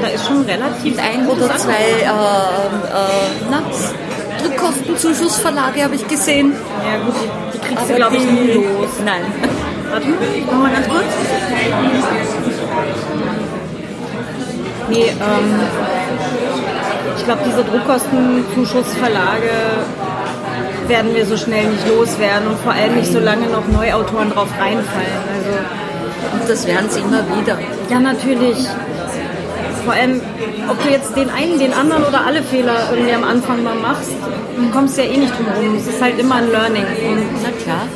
da 0.00 0.08
ist 0.08 0.26
schon 0.26 0.42
relativ 0.42 0.96
Ein 0.98 1.26
oder 1.26 1.56
zwei 1.56 1.72
äh, 1.72 2.04
äh, 2.04 2.08
na, 3.50 3.62
Druckkostenzuschussverlage 4.42 5.82
habe 5.82 5.94
ich 5.96 6.06
gesehen. 6.06 6.52
Ja 6.84 7.04
gut, 7.04 7.14
kriegst 7.74 7.90
du 7.90 7.94
glaube 7.96 8.16
ich 8.16 8.24
nie 8.24 8.52
los. 8.52 8.88
Nein. 9.04 9.22
Warte 9.90 10.06
ich 10.36 10.46
mach 10.46 10.58
mal 10.58 10.72
ganz 10.72 10.88
kurz. 10.88 11.04
Nee, 14.90 15.06
ähm, 15.08 15.60
ich 17.16 17.24
glaube, 17.24 17.40
diese 17.46 17.64
Druckkostenzuschussverlage 17.64 19.50
werden 20.88 21.14
wir 21.14 21.24
so 21.24 21.36
schnell 21.36 21.66
nicht 21.68 21.88
loswerden 21.88 22.48
und 22.48 22.58
vor 22.58 22.72
allem 22.72 22.96
nicht, 22.96 23.10
solange 23.10 23.46
noch 23.46 23.66
Neuautoren 23.68 24.30
drauf 24.30 24.48
reinfallen. 24.60 25.18
Also, 25.34 25.58
Und 26.40 26.48
das 26.50 26.66
werden 26.66 26.90
sie 26.90 27.00
immer 27.00 27.22
wieder. 27.38 27.58
ja, 27.90 28.00
natürlich. 28.00 28.58
Vor 29.84 29.92
allem, 29.92 30.20
ob 30.68 30.82
du 30.82 30.88
jetzt 30.90 31.14
den 31.16 31.28
einen, 31.30 31.58
den 31.58 31.72
anderen 31.72 32.04
oder 32.04 32.26
alle 32.26 32.42
Fehler 32.42 32.88
irgendwie 32.90 33.12
am 33.12 33.24
Anfang 33.24 33.62
mal 33.62 33.74
machst, 33.74 34.10
du 34.56 34.70
kommst 34.70 34.96
ja 34.96 35.04
eh 35.04 35.16
nicht 35.16 35.32
drum 35.36 35.46
rum. 35.46 35.76
Es 35.76 35.86
ist 35.86 36.00
halt 36.00 36.18
immer 36.18 36.36
ein 36.36 36.50
Learning. 36.50 36.84
Und 36.84 37.22
Na 37.42 37.50
klar. 37.62 37.86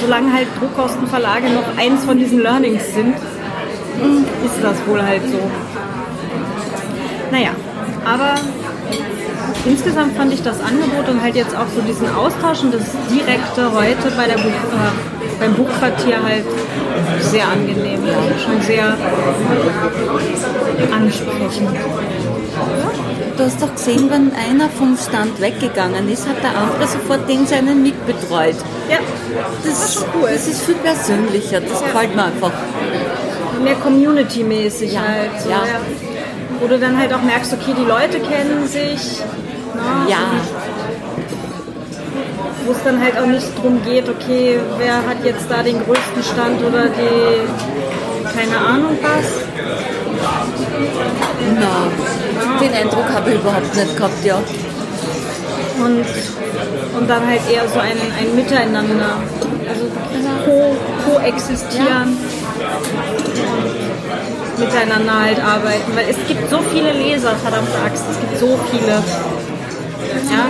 solange 0.00 0.32
halt 0.32 0.48
Druckkostenverlage 0.58 1.50
noch 1.50 1.76
eins 1.78 2.04
von 2.04 2.18
diesen 2.18 2.42
Learnings 2.42 2.82
sind, 2.94 3.14
ist 4.44 4.62
das 4.62 4.76
wohl 4.86 5.02
halt 5.02 5.22
so. 5.30 5.38
Naja, 7.30 7.50
aber 8.04 8.34
insgesamt 9.64 10.16
fand 10.16 10.32
ich 10.32 10.42
das 10.42 10.60
Angebot 10.60 11.08
und 11.08 11.22
halt 11.22 11.36
jetzt 11.36 11.56
auch 11.56 11.68
so 11.74 11.80
diesen 11.80 12.12
Austausch 12.14 12.62
und 12.62 12.74
das 12.74 12.84
Direkte 13.10 13.72
heute 13.72 14.10
bei 14.16 14.26
der 14.26 14.34
Buch, 14.34 14.52
beim 15.38 15.54
Buchquartier 15.54 16.22
halt 16.22 16.44
sehr 17.20 17.46
angenehm. 17.48 18.00
Schon 18.42 18.60
sehr 18.62 18.96
ansprechend. 20.94 21.70
Du 23.36 23.44
hast 23.44 23.60
doch 23.60 23.74
gesehen, 23.74 24.08
wenn 24.10 24.32
einer 24.32 24.68
vom 24.68 24.96
Stand 24.96 25.40
weggegangen 25.40 26.08
ist, 26.08 26.28
hat 26.28 26.40
der 26.42 26.56
andere 26.56 26.86
sofort 26.86 27.28
den 27.28 27.46
seinen 27.46 27.82
mitbetreut. 27.82 28.54
Ja, 28.88 28.98
Das, 29.64 29.88
ist 29.96 30.06
cool. 30.14 30.28
das 30.32 30.46
ist 30.46 30.62
viel 30.62 30.76
persönlicher, 30.76 31.60
das 31.60 31.82
gefällt 31.82 32.14
mir 32.14 32.24
einfach. 32.26 32.52
mehr 33.62 33.74
Community-mäßig 33.74 34.92
Ja, 34.92 35.00
halt. 35.00 35.40
So, 35.42 35.50
ja. 35.50 35.62
Wo 36.60 36.68
du 36.68 36.78
dann 36.78 36.96
halt 36.96 37.12
auch 37.12 37.22
merkst, 37.22 37.52
okay, 37.54 37.74
die 37.76 37.84
Leute 37.84 38.20
kennen 38.20 38.68
sich. 38.68 39.18
ne? 39.74 39.82
Ja, 40.08 40.18
wo 42.64 42.72
es 42.72 42.82
dann 42.84 43.00
halt 43.00 43.18
auch 43.18 43.26
nicht 43.26 43.46
darum 43.56 43.82
geht, 43.82 44.08
okay, 44.08 44.58
wer 44.78 44.96
hat 44.96 45.24
jetzt 45.24 45.46
da 45.48 45.62
den 45.62 45.78
größten 45.84 46.22
Stand 46.22 46.62
oder 46.62 46.88
die, 46.88 47.46
keine 48.36 48.58
Ahnung 48.58 48.96
was. 49.02 49.44
na, 51.60 52.60
den 52.60 52.74
Eindruck 52.74 53.08
habe 53.12 53.30
ich 53.30 53.36
überhaupt 53.36 53.74
nicht 53.74 53.96
gehabt, 53.96 54.24
ja. 54.24 54.38
Und, 55.84 56.06
und 56.98 57.10
dann 57.10 57.26
halt 57.26 57.40
eher 57.50 57.68
so 57.68 57.80
ein, 57.80 57.98
ein 58.18 58.34
Miteinander, 58.36 59.18
also 59.68 59.84
co, 60.44 60.76
coexistieren 61.10 62.16
und 64.56 64.58
miteinander 64.58 65.20
halt 65.20 65.40
arbeiten, 65.40 65.96
weil 65.96 66.06
es 66.08 66.16
gibt 66.28 66.48
so 66.48 66.60
viele 66.72 66.92
Leser, 66.92 67.34
verdammte 67.36 67.78
Axt, 67.84 68.04
es 68.10 68.20
gibt 68.20 68.38
so 68.38 68.58
viele. 68.70 69.02
Ja, 70.30 70.46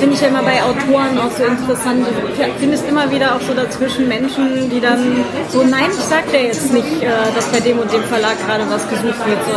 finde 0.00 0.14
ich 0.14 0.20
ja 0.22 0.28
immer 0.28 0.42
bei 0.42 0.62
Autoren 0.62 1.18
auch 1.18 1.30
so 1.30 1.44
interessant. 1.44 2.06
Du 2.06 2.58
findest 2.58 2.88
immer 2.88 3.10
wieder 3.12 3.36
auch 3.36 3.40
so 3.42 3.52
dazwischen 3.52 4.08
Menschen, 4.08 4.70
die 4.70 4.80
dann 4.80 5.24
so, 5.50 5.62
nein, 5.62 5.90
ich 5.92 6.04
sag 6.04 6.30
dir 6.32 6.44
jetzt 6.44 6.72
nicht, 6.72 7.02
äh, 7.02 7.10
dass 7.34 7.46
bei 7.48 7.60
dem 7.60 7.78
und 7.78 7.92
dem 7.92 8.02
Verlag 8.04 8.36
gerade 8.46 8.64
was 8.70 8.88
gesucht 8.88 9.20
wird. 9.26 9.38
So, 9.44 9.52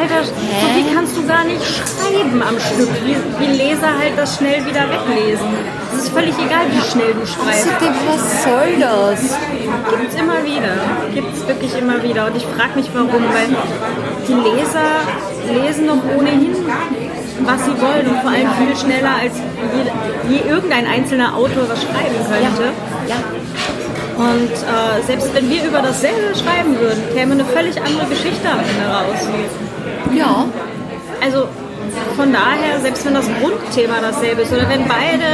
Alter, 0.00 0.24
so 0.24 0.66
wie 0.74 0.94
kannst 0.94 1.16
du 1.16 1.26
gar 1.26 1.44
nicht 1.44 1.60
schreiben 1.62 2.42
am 2.42 2.58
Stück, 2.58 2.88
wie, 3.04 3.16
wie 3.38 3.56
Leser 3.56 3.98
halt 3.98 4.16
das 4.16 4.38
schnell 4.38 4.64
wieder 4.64 4.88
weglesen. 4.88 5.48
Es 5.92 6.04
ist 6.04 6.08
völlig 6.08 6.34
egal, 6.38 6.64
wie 6.70 6.90
schnell 6.90 7.12
du 7.12 7.26
schreibst. 7.26 7.68
Was 8.08 8.42
soll 8.42 8.80
das? 8.80 9.20
Gibt's 9.90 10.14
immer 10.16 10.42
wieder. 10.44 10.74
Gibt's 11.12 11.46
wirklich 11.46 11.76
immer 11.78 12.02
wieder. 12.02 12.26
Und 12.26 12.36
ich 12.36 12.46
frage 12.46 12.74
mich 12.74 12.88
warum, 12.94 13.22
weil 13.32 13.54
die 14.26 14.32
Leser 14.32 15.04
lesen 15.62 15.86
doch 15.86 16.02
ohnehin, 16.16 16.56
was 17.40 17.64
sie 17.64 17.80
wollen 17.80 18.06
und 18.06 18.20
vor 18.20 18.30
allem 18.30 18.48
viel 18.58 18.76
schneller 18.76 19.14
als 19.22 19.34
je, 19.74 20.34
je 20.36 20.48
irgendein 20.48 20.86
einzelner 20.86 21.34
Autor 21.36 21.68
was 21.68 21.82
schreiben 21.82 22.14
könnte. 22.28 22.72
Ja, 23.08 23.16
Und 24.16 24.52
äh, 24.52 25.02
selbst 25.06 25.34
wenn 25.34 25.50
wir 25.50 25.64
über 25.64 25.82
dasselbe 25.82 26.34
schreiben 26.34 26.78
würden, 26.78 27.02
käme 27.14 27.32
eine 27.32 27.44
völlig 27.44 27.76
andere 27.80 28.06
Geschichte 28.06 28.48
am 28.48 28.60
Ende 28.60 28.86
raus. 28.86 29.28
ja, 30.14 30.46
Also 31.20 31.48
von 32.16 32.32
daher, 32.32 32.80
selbst 32.80 33.04
wenn 33.04 33.14
das 33.14 33.26
Grundthema 33.40 33.94
dasselbe 34.00 34.42
ist 34.42 34.52
oder 34.52 34.68
wenn 34.68 34.86
beide 34.86 35.24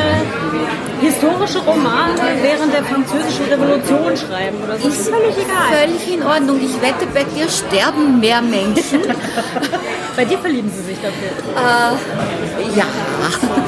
historische 1.01 1.59
Romane 1.61 2.21
während 2.43 2.73
der 2.75 2.85
französischen 2.85 3.47
Revolution 3.47 4.17
schreiben 4.17 4.59
oder 4.63 4.79
so, 4.79 4.89
ist 4.89 5.09
völlig 5.09 5.37
egal. 5.37 5.87
völlig 5.87 6.15
in 6.15 6.23
Ordnung. 6.23 6.61
Ich 6.63 6.81
wette, 6.83 7.07
bei 7.15 7.25
dir 7.25 7.49
sterben 7.49 8.21
mehr 8.21 8.43
Menschen. 8.43 9.01
Bei 10.17 10.25
dir 10.25 10.39
verlieben 10.39 10.71
sie 10.71 10.83
sich 10.83 10.99
dafür. 11.01 11.31
äh, 11.57 12.79
ja, 12.79 12.85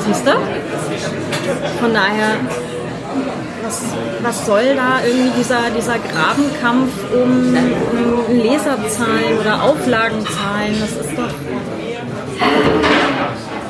Siehst 0.07 0.27
du? 0.27 0.33
Von 1.81 1.95
daher, 1.95 2.37
was, 3.63 3.81
was 4.23 4.47
soll 4.47 4.75
da 4.75 5.01
irgendwie 5.07 5.31
dieser, 5.39 5.71
dieser 5.75 5.99
Grabenkampf 5.99 6.93
um, 7.15 7.57
um 8.29 8.37
Leserzahlen 8.37 9.39
oder 9.41 9.63
Auflagenzahlen? 9.63 10.75
Das 10.81 11.07
ist 11.07 11.17
doch. 11.17 11.31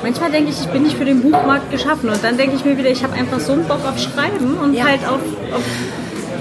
Manchmal 0.03 0.31
denke 0.33 0.51
ich, 0.51 0.61
ich 0.61 0.69
bin 0.69 0.83
nicht 0.83 0.97
für 0.99 1.05
den 1.05 1.23
Buchmarkt 1.23 1.71
geschaffen. 1.71 2.09
Und 2.11 2.23
dann 2.25 2.37
denke 2.37 2.57
ich 2.57 2.65
mir 2.65 2.77
wieder, 2.77 2.91
ich 2.91 3.05
habe 3.05 3.15
einfach 3.15 3.39
so 3.41 3.53
einen 3.53 3.65
Bock 3.67 3.81
auf 3.89 3.99
Schreiben 3.99 4.59
und 4.59 4.75
Ja. 4.75 4.85
halt 4.85 5.01
auf, 5.07 5.21
auf 5.55 5.63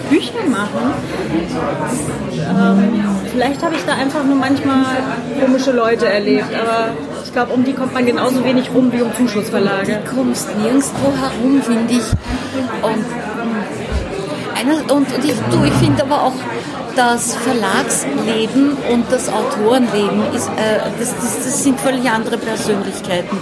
Bücher 0.10 0.44
machen. 0.50 0.94
Ähm, 2.38 3.06
vielleicht 3.32 3.64
habe 3.64 3.76
ich 3.76 3.86
da 3.86 3.94
einfach 3.94 4.24
nur 4.24 4.36
manchmal 4.36 4.84
komische 5.40 5.72
Leute 5.72 6.08
erlebt. 6.08 6.48
Aber 6.54 6.90
ich 7.24 7.32
glaube, 7.32 7.54
um 7.54 7.64
die 7.64 7.74
kommt 7.74 7.94
man 7.94 8.06
genauso 8.06 8.44
wenig 8.44 8.70
rum 8.74 8.92
wie 8.92 9.02
um 9.02 9.16
Zuschussverlage. 9.16 10.00
du 10.04 10.16
kommst 10.16 10.50
nirgendwo 10.58 11.14
herum, 11.22 11.62
finde 11.62 11.94
ich. 11.94 12.04
Und, 12.82 13.06
und, 14.92 14.92
und 14.92 15.24
ich, 15.24 15.34
du, 15.52 15.64
ich 15.64 15.74
finde 15.74 16.04
aber 16.04 16.24
auch, 16.24 16.34
das 16.96 17.36
Verlagsleben 17.36 18.78
und 18.90 19.06
das 19.12 19.30
Autorenleben 19.30 20.34
ist, 20.34 20.48
äh, 20.50 20.80
das, 21.00 21.16
das, 21.16 21.44
das 21.44 21.64
sind 21.64 21.80
völlig 21.80 22.10
andere 22.10 22.38
Persönlichkeiten. 22.38 23.38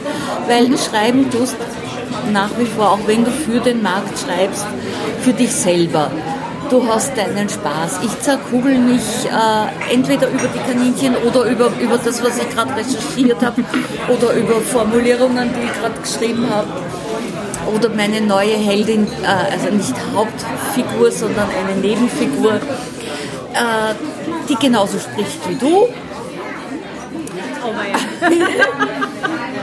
Weil 0.47 0.77
schreiben 0.77 1.29
tust 1.29 1.55
nach 2.31 2.49
wie 2.57 2.65
vor, 2.65 2.91
auch 2.91 3.07
wenn 3.07 3.25
du 3.25 3.31
für 3.31 3.59
den 3.59 3.81
Markt 3.81 4.17
schreibst, 4.19 4.65
für 5.21 5.33
dich 5.33 5.51
selber. 5.51 6.11
Du 6.69 6.85
hast 6.87 7.17
deinen 7.17 7.49
Spaß. 7.49 8.01
Ich 8.03 8.19
zerkugel 8.19 8.77
mich 8.77 9.25
äh, 9.25 9.93
entweder 9.93 10.27
über 10.29 10.47
die 10.47 10.59
Kaninchen 10.59 11.15
oder 11.15 11.45
über, 11.45 11.71
über 11.79 11.97
das, 11.97 12.23
was 12.23 12.37
ich 12.37 12.49
gerade 12.49 12.75
recherchiert 12.75 13.43
habe 13.43 13.63
oder 14.07 14.33
über 14.33 14.61
Formulierungen, 14.61 15.49
die 15.53 15.65
ich 15.65 15.73
gerade 15.81 15.99
geschrieben 15.99 16.47
habe 16.49 16.67
oder 17.75 17.89
meine 17.89 18.21
neue 18.21 18.55
Heldin, 18.55 19.07
äh, 19.23 19.53
also 19.53 19.69
nicht 19.75 19.95
Hauptfigur, 20.15 21.11
sondern 21.11 21.49
eine 21.49 21.79
Nebenfigur, 21.79 22.59
äh, 23.53 23.93
die 24.47 24.55
genauso 24.55 24.99
spricht 24.99 25.47
wie 25.49 25.55
du. 25.55 25.87
Oh, 27.61 27.73
weia. 27.75 27.97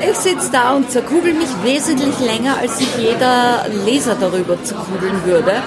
Ich 0.01 0.16
sitze 0.16 0.51
da 0.53 0.72
und 0.75 0.90
zerkugel 0.90 1.33
mich 1.33 1.49
wesentlich 1.62 2.18
länger, 2.20 2.59
als 2.61 2.79
sich 2.79 2.96
jeder 2.99 3.66
Leser 3.85 4.16
darüber 4.20 4.62
zerkugeln 4.62 5.25
würde. 5.25 5.62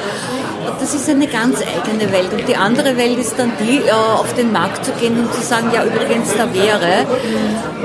Das 0.80 0.94
ist 0.94 1.10
eine 1.10 1.28
ganz 1.28 1.60
eigene 1.62 2.12
Welt. 2.12 2.32
Und 2.34 2.48
die 2.48 2.56
andere 2.56 2.96
Welt 2.96 3.18
ist 3.18 3.38
dann 3.38 3.52
die, 3.60 3.80
äh, 3.80 3.92
auf 3.92 4.34
den 4.36 4.52
Markt 4.52 4.86
zu 4.86 4.92
gehen 4.94 5.20
und 5.20 5.34
zu 5.34 5.42
sagen, 5.42 5.72
ja 5.74 5.84
übrigens, 5.84 6.30
da 6.38 6.54
wäre. 6.54 7.06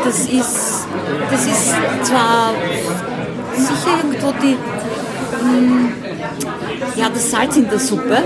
Das 0.04 0.20
ist, 0.20 0.86
das 1.30 1.46
ist 1.46 1.68
zwar 2.02 2.52
sicher 3.56 3.96
irgendwo 3.98 4.32
die, 4.42 4.56
mh, 5.42 5.92
ja, 6.96 7.08
das 7.12 7.30
Salz 7.30 7.56
in 7.56 7.68
der 7.68 7.78
Suppe. 7.78 8.22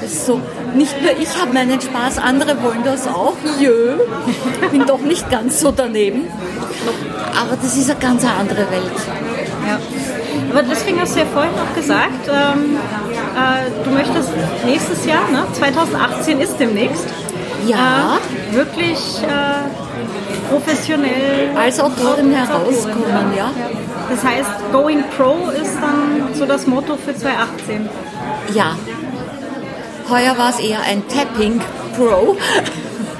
Das 0.00 0.12
ist 0.12 0.26
so, 0.26 0.40
nicht 0.74 1.00
nur 1.00 1.10
ich 1.18 1.40
habe 1.40 1.52
meinen 1.52 1.80
Spaß, 1.80 2.18
andere 2.18 2.62
wollen 2.62 2.82
das 2.84 3.06
auch. 3.06 3.36
Jö, 3.58 3.96
bin 4.70 4.86
doch 4.86 5.00
nicht 5.00 5.28
ganz 5.30 5.60
so 5.60 5.70
daneben. 5.70 6.26
Aber 7.40 7.56
das 7.56 7.76
ist 7.76 7.90
eine 7.90 8.00
ganz 8.00 8.24
andere 8.24 8.70
Welt. 8.70 9.00
Ja. 9.66 9.78
Aber 10.50 10.62
deswegen 10.62 11.00
hast 11.00 11.14
du 11.14 11.20
ja 11.20 11.26
vorhin 11.26 11.52
auch 11.54 11.74
gesagt, 11.76 12.28
ähm, 12.28 12.76
äh, 13.36 13.84
du 13.84 13.90
möchtest 13.90 14.30
nächstes 14.64 15.06
Jahr, 15.06 15.30
ne? 15.30 15.46
2018 15.52 16.40
ist 16.40 16.58
demnächst, 16.58 17.06
Ja, 17.66 18.18
äh, 18.50 18.54
wirklich 18.54 19.22
äh, 19.22 20.50
professionell 20.50 21.50
als 21.56 21.78
Autorin 21.78 22.32
herauskommen, 22.32 23.32
ja. 23.36 23.50
Das 24.10 24.24
heißt, 24.24 24.50
Going 24.72 25.04
Pro 25.16 25.50
ist 25.50 25.76
dann 25.80 26.34
so 26.34 26.46
das 26.46 26.66
Motto 26.66 26.96
für 26.96 27.14
2018. 27.14 27.88
Ja. 28.54 28.74
Heuer 30.10 30.36
war 30.36 30.50
es 30.50 30.58
eher 30.58 30.80
ein 30.82 31.06
Tapping 31.06 31.60
Pro. 31.96 32.36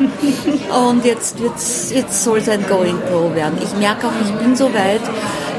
Und 0.90 1.04
jetzt, 1.04 1.38
wird's, 1.40 1.90
jetzt 1.94 2.24
soll 2.24 2.38
es 2.38 2.48
ein 2.48 2.66
Going 2.66 2.98
Pro 3.00 3.34
werden. 3.34 3.58
Ich 3.62 3.72
merke 3.76 4.08
auch, 4.08 4.12
ich 4.24 4.32
bin 4.32 4.56
so 4.56 4.72
weit. 4.74 5.02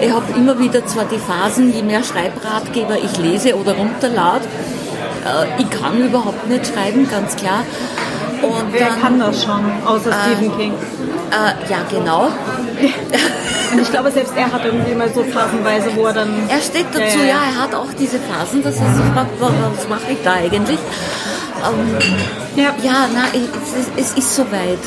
Ich 0.01 0.11
habe 0.11 0.25
immer 0.35 0.59
wieder 0.59 0.85
zwar 0.85 1.05
die 1.05 1.17
Phasen, 1.17 1.73
je 1.73 1.83
mehr 1.83 2.03
Schreibratgeber 2.03 2.97
ich 2.97 3.17
lese 3.17 3.55
oder 3.55 3.77
runterlade. 3.77 4.45
Äh, 5.25 5.61
ich 5.61 5.69
kann 5.69 6.01
überhaupt 6.01 6.47
nicht 6.47 6.67
schreiben, 6.67 7.07
ganz 7.09 7.35
klar. 7.35 7.63
Und 8.41 8.71
Wer 8.73 8.87
dann, 8.89 9.01
kann 9.01 9.19
das 9.19 9.43
schon, 9.43 9.59
außer 9.85 10.11
Stephen 10.11 10.57
King? 10.57 10.73
äh, 11.31 11.71
ja, 11.71 11.77
genau. 11.89 12.25
Und 13.71 13.79
ich 13.81 13.89
glaube, 13.91 14.11
selbst 14.11 14.33
er 14.35 14.51
hat 14.51 14.65
irgendwie 14.65 14.93
mal 14.95 15.09
so 15.13 15.23
phasenweise, 15.23 15.95
wo 15.95 16.05
er 16.07 16.13
dann... 16.13 16.29
Er 16.49 16.59
steht 16.61 16.87
dazu, 16.91 17.19
Ja, 17.19 17.25
ja, 17.25 17.35
er 17.55 17.63
hat 17.63 17.73
auch 17.75 17.87
diese 17.97 18.19
Phasen, 18.19 18.61
dass 18.63 18.75
er 18.79 18.93
sich 18.93 19.05
fragt, 19.13 19.39
wa- 19.39 19.51
was 19.75 19.87
mache 19.87 20.11
ich 20.11 20.17
da 20.23 20.33
eigentlich? 20.33 20.79
Ähm, 21.65 21.97
Ja, 22.55 22.73
ja, 22.83 23.07
na, 23.13 23.23
es, 23.33 23.79
ist- 23.79 23.91
es 23.97 24.17
ist 24.17 24.35
soweit. 24.35 24.79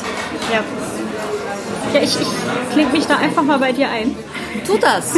ja. 0.53 0.59
Ja, 1.93 2.01
ich, 2.01 2.19
ich 2.19 2.27
klinge 2.73 2.91
mich 2.91 3.07
da 3.07 3.15
einfach 3.17 3.43
mal 3.43 3.57
bei 3.57 3.71
dir 3.71 3.89
ein. 3.89 4.15
Tu 4.65 4.77
das. 4.77 5.13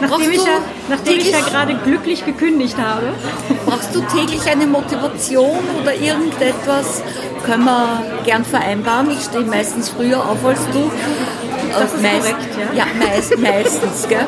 Nachdem 0.00 0.30
ich, 0.30 0.44
ja, 0.44 0.58
nachdem 0.88 1.18
ich 1.18 1.30
ja 1.30 1.40
gerade 1.40 1.74
glücklich 1.84 2.24
gekündigt 2.24 2.76
habe. 2.78 3.08
Brauchst 3.64 3.94
du 3.94 4.00
täglich 4.02 4.40
eine 4.50 4.66
Motivation 4.66 5.58
oder 5.82 5.94
irgendetwas? 5.94 7.02
Können 7.44 7.64
wir 7.64 8.02
gern 8.24 8.44
vereinbaren. 8.44 9.10
Ich 9.10 9.24
stehe 9.24 9.44
meistens 9.44 9.88
früher 9.90 10.18
auf 10.18 10.44
als 10.44 10.60
du. 10.72 10.90
Das 11.72 11.92
ist 11.92 12.02
meist- 12.02 12.18
korrekt, 12.20 12.48
ja. 12.74 12.84
Ja, 12.84 12.86
meist, 12.98 13.38
meistens, 13.38 14.08
gell? 14.08 14.26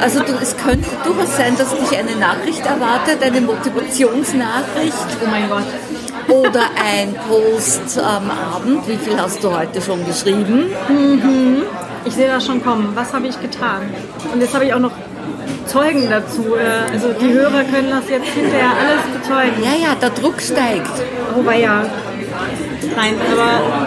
Also 0.00 0.20
du, 0.20 0.32
es 0.40 0.56
könnte 0.56 0.88
durchaus 1.04 1.36
sein, 1.36 1.56
dass 1.56 1.70
dich 1.74 1.98
eine 1.98 2.14
Nachricht 2.16 2.64
erwartet, 2.66 3.22
eine 3.22 3.40
Motivationsnachricht 3.40 4.94
Oh 5.24 5.28
mein 5.30 5.48
Gott. 5.48 5.64
oder 6.28 6.64
ein 6.84 7.14
Post 7.28 7.98
am 7.98 8.30
Abend. 8.30 8.86
Wie 8.86 8.96
viel 8.98 9.18
hast 9.20 9.42
du 9.42 9.56
heute 9.56 9.80
schon 9.80 10.04
geschrieben? 10.06 10.66
Ich 12.04 12.14
sehe 12.14 12.28
das 12.28 12.44
schon 12.44 12.62
kommen. 12.62 12.92
Was 12.94 13.12
habe 13.12 13.26
ich 13.26 13.40
getan? 13.40 13.82
Und 14.32 14.40
jetzt 14.40 14.54
habe 14.54 14.64
ich 14.64 14.74
auch 14.74 14.80
noch 14.80 14.92
Zeugen 15.66 16.08
dazu. 16.10 16.56
Äh, 16.56 16.92
Also 16.92 17.12
die 17.12 17.32
Hörer 17.32 17.64
können 17.64 17.90
das 17.90 18.08
jetzt 18.08 18.28
hinterher 18.28 18.70
alles 18.70 19.04
bezeugen. 19.20 19.62
Ja, 19.62 19.88
ja, 19.88 19.94
der 19.94 20.10
Druck 20.10 20.40
steigt. 20.40 20.90
Wobei 21.34 21.60
ja. 21.60 21.84
Nein, 22.96 23.14
aber 23.32 23.86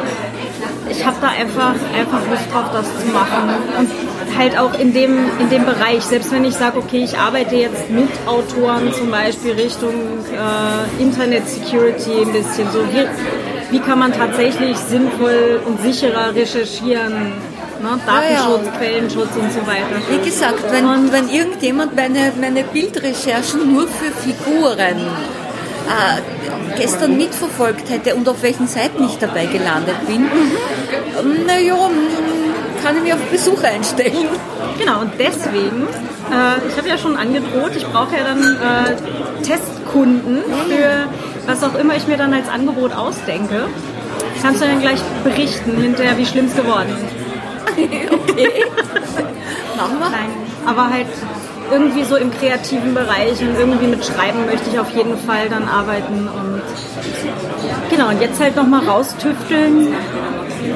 ich 0.90 1.06
habe 1.06 1.18
da 1.22 1.28
einfach, 1.28 1.74
einfach 1.94 2.22
Lust 2.30 2.44
drauf, 2.54 2.66
das 2.72 2.86
zu 3.02 3.08
machen. 3.08 3.50
Und 3.78 3.90
halt 4.38 4.58
auch 4.58 4.74
in 4.80 4.94
dem, 4.94 5.18
in 5.40 5.50
dem 5.50 5.66
Bereich. 5.66 6.04
Selbst 6.04 6.32
wenn 6.32 6.46
ich 6.46 6.56
sage, 6.56 6.78
okay, 6.78 7.04
ich 7.04 7.18
arbeite 7.18 7.56
jetzt 7.56 7.90
mit 7.90 8.10
Autoren 8.26 8.94
zum 8.94 9.12
Beispiel 9.12 9.54
Richtung 9.54 9.94
äh, 10.32 11.02
Internet 11.02 11.48
Security 11.50 12.22
ein 12.22 12.32
bisschen. 12.32 12.72
So 12.72 12.80
wie, 12.92 13.06
wie 13.72 13.80
kann 13.80 14.00
man 14.00 14.14
tatsächlich 14.14 14.78
sinnvoll 14.78 15.62
und 15.66 15.82
sicherer 15.82 16.34
recherchieren? 16.34 17.34
Ne? 17.82 18.00
Datenschutz, 18.06 18.66
ja. 18.66 18.72
Quellenschutz 18.78 19.36
und 19.36 19.52
so 19.52 19.68
weiter. 19.68 20.02
Wie 20.10 20.24
gesagt, 20.26 20.64
wenn, 20.72 21.12
wenn 21.12 21.30
irgendjemand 21.30 21.96
meine, 21.96 22.32
meine 22.40 22.64
Bildrecherchen 22.64 23.74
nur 23.74 23.88
für 23.88 24.12
Figuren 24.12 24.98
äh, 25.88 26.78
gestern 26.78 27.18
mitverfolgt 27.18 27.90
hätte 27.90 28.16
und 28.16 28.28
auf 28.28 28.42
welchen 28.42 28.68
Seiten 28.68 29.04
ich 29.06 29.18
dabei 29.18 29.46
gelandet 29.46 29.96
bin, 30.08 30.26
naja, 31.46 31.90
kann 32.84 32.98
ich 32.98 33.04
mich 33.04 33.14
auf 33.14 33.20
Besuch 33.32 33.64
einstellen. 33.64 34.28
Genau, 34.78 35.02
und 35.02 35.12
deswegen, 35.18 35.88
äh, 36.32 36.68
ich 36.70 36.78
habe 36.78 36.90
ja 36.90 36.98
schon 36.98 37.16
angedroht, 37.16 37.72
ich 37.76 37.86
brauche 37.86 38.16
ja 38.16 38.24
dann 38.24 38.42
äh, 38.42 39.44
Testkunden 39.44 40.44
für 40.68 41.08
was 41.48 41.64
auch 41.64 41.76
immer 41.76 41.96
ich 41.96 42.08
mir 42.08 42.18
dann 42.18 42.34
als 42.34 42.50
Angebot 42.50 42.94
ausdenke. 42.94 43.68
Kannst 44.42 44.62
du 44.62 44.66
dann 44.66 44.82
gleich 44.82 45.00
berichten 45.24 45.78
hinterher, 45.78 46.18
wie 46.18 46.26
schlimm 46.26 46.46
es 46.46 46.56
geworden 46.56 46.90
ist. 46.90 47.25
Machen 49.78 50.00
wir? 50.00 50.10
Nein, 50.10 50.30
aber 50.66 50.90
halt 50.90 51.08
irgendwie 51.72 52.04
so 52.04 52.16
im 52.16 52.32
kreativen 52.32 52.94
Bereich 52.94 53.42
und 53.42 53.58
irgendwie 53.58 53.88
mit 53.88 54.06
Schreiben 54.06 54.46
möchte 54.46 54.70
ich 54.70 54.80
auf 54.80 54.92
jeden 54.96 55.18
Fall 55.18 55.50
dann 55.50 55.68
arbeiten 55.68 56.28
und 56.28 56.62
genau, 57.90 58.10
und 58.10 58.22
jetzt 58.22 58.40
halt 58.40 58.56
nochmal 58.56 58.86
raustüfteln, 58.88 59.88